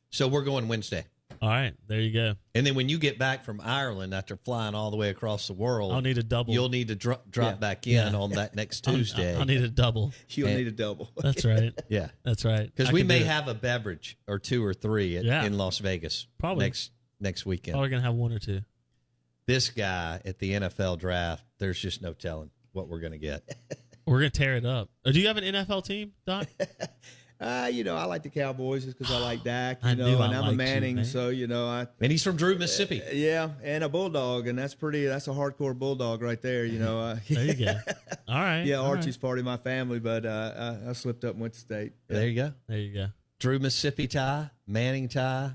[0.09, 1.05] So we're going Wednesday.
[1.41, 2.36] All right, there you go.
[2.55, 5.53] And then when you get back from Ireland after flying all the way across the
[5.53, 6.53] world, I'll need a double.
[6.53, 7.57] You'll need to dro- drop Yeah.
[7.57, 8.16] back in Yeah.
[8.18, 9.36] on that next I'll- Tuesday.
[9.36, 10.14] I'll need a double.
[10.30, 11.09] You'll And- need a double.
[11.18, 11.74] That's right.
[11.89, 12.66] Yeah, That's right.
[12.74, 15.43] Because we may have a beverage or two or three at, Yeah.
[15.43, 16.66] in Las Vegas Probably.
[16.66, 17.74] next next weekend.
[17.74, 18.61] Probably gonna have one or two.
[19.46, 23.44] This guy at the NFL draft, there's just no telling what we're going to get.
[24.06, 24.89] We're gonna tear it up.
[25.06, 26.48] Uh, Do you have an NFL team, Doc?
[27.41, 29.84] Uh, you know, I like the Cowboys just because I like Dak.
[29.84, 31.04] You I know, knew I and I'm a liked you, Manning, man.
[31.06, 31.88] so you know I.
[32.00, 33.02] And he's from Drew, Mississippi.
[33.12, 35.06] Yeah, and a bulldog, and that's pretty.
[35.06, 36.64] That's a hardcore bulldog right there.
[36.64, 37.02] You know.
[37.02, 37.74] Uh, There you go.
[38.30, 38.64] All right.
[38.64, 41.56] yeah, all Archie's part of my family, but uh, I, I slipped up and went
[41.56, 41.91] to state.
[42.08, 42.54] There you go.
[42.70, 43.08] There you go.
[43.39, 45.52] Drew, Mississippi tie, Manning tie,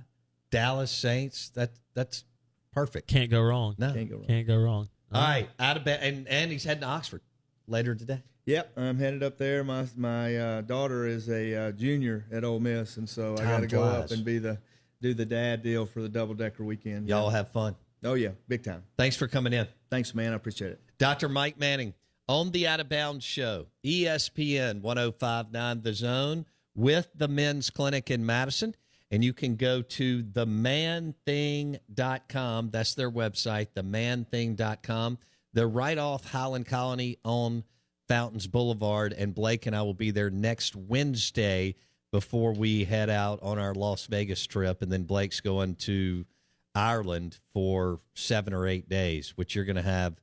[0.50, 1.48] Dallas Saints.
[1.50, 2.24] That that's
[2.72, 3.08] perfect.
[3.08, 3.74] Can't go wrong.
[3.78, 3.92] No.
[3.92, 4.26] Can't go wrong.
[4.26, 4.88] Can't go wrong.
[5.12, 7.22] All right, out of bed, and and he's heading to Oxford
[7.66, 8.22] later today.
[8.44, 9.64] Yep, I'm headed up there.
[9.64, 13.46] My my uh, daughter is a uh, junior at Ole Miss, and so I Time
[13.46, 14.58] got to go up and be the
[15.00, 17.08] do the dad deal for the double decker weekend.
[17.08, 17.74] Y'all have fun.
[18.04, 18.84] Oh yeah, big time.
[18.96, 19.66] Thanks for coming in.
[19.90, 20.32] Thanks, man.
[20.32, 20.80] I appreciate it.
[20.98, 21.28] Dr.
[21.28, 21.94] Mike Manning
[22.28, 28.24] on the Out of Bounds Show, ESPN 1059 The Zone with the Men's Clinic in
[28.24, 28.74] Madison.
[29.10, 32.70] And you can go to themanthing.com.
[32.70, 35.18] That's their website, themanthing.com.
[35.54, 37.64] They're right off Highland Colony on
[38.06, 39.14] Fountains Boulevard.
[39.14, 41.74] And Blake and I will be there next Wednesday
[42.12, 44.82] before we head out on our Las Vegas trip.
[44.82, 46.26] And then Blake's going to
[46.74, 50.20] Ireland for seven or eight days, which you're going to have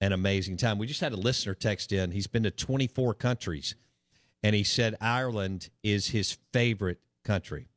[0.00, 0.78] an amazing time.
[0.78, 2.10] We just had a listener text in.
[2.10, 3.74] He's been to 24 countries,
[4.42, 7.68] and he said Ireland is his favorite country.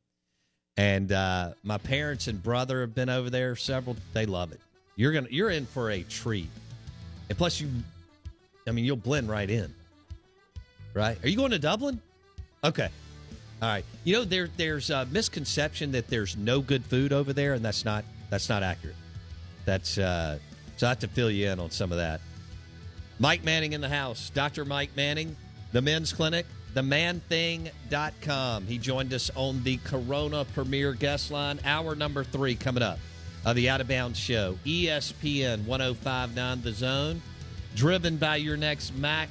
[0.78, 3.96] And uh, my parents and brother have been over there several.
[4.12, 4.60] They love it.
[4.94, 6.48] You're gonna you're in for a treat,
[7.28, 7.68] and plus you,
[8.66, 9.74] I mean, you'll blend right in.
[10.94, 11.22] Right?
[11.22, 12.00] Are you going to Dublin?
[12.62, 12.88] Okay.
[13.60, 13.84] All right.
[14.04, 17.84] You know there there's a misconception that there's no good food over there, and that's
[17.84, 18.96] not that's not accurate.
[19.64, 20.38] That's uh,
[20.76, 22.20] so I have to fill you in on some of that.
[23.18, 24.30] Mike Manning in the house.
[24.30, 24.64] Dr.
[24.64, 25.36] Mike Manning,
[25.72, 28.66] the men's clinic, themanthing.com.
[28.66, 31.58] He joined us on the Corona Premier Guest Line.
[31.64, 32.98] Hour number three coming up
[33.44, 34.58] of the Out of Bounds Show.
[34.64, 37.22] ESPN 1059 The Zone.
[37.74, 39.28] Driven by your next Mac,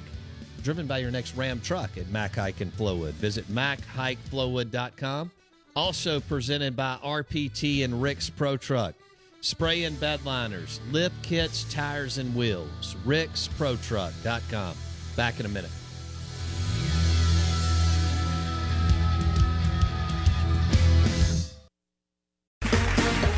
[0.62, 3.12] driven by your next Ram truck at Mac Haik and Flowwood.
[3.14, 5.30] Visit MacHaikFlowwood.com.
[5.76, 8.94] Also presented by RPT and Rick's Pro Truck.
[9.40, 12.96] spray and bed liners, lift kits, tires, and wheels.
[13.04, 14.74] Rick's Pro RicksProTruck.com.
[15.14, 15.70] Back in a minute.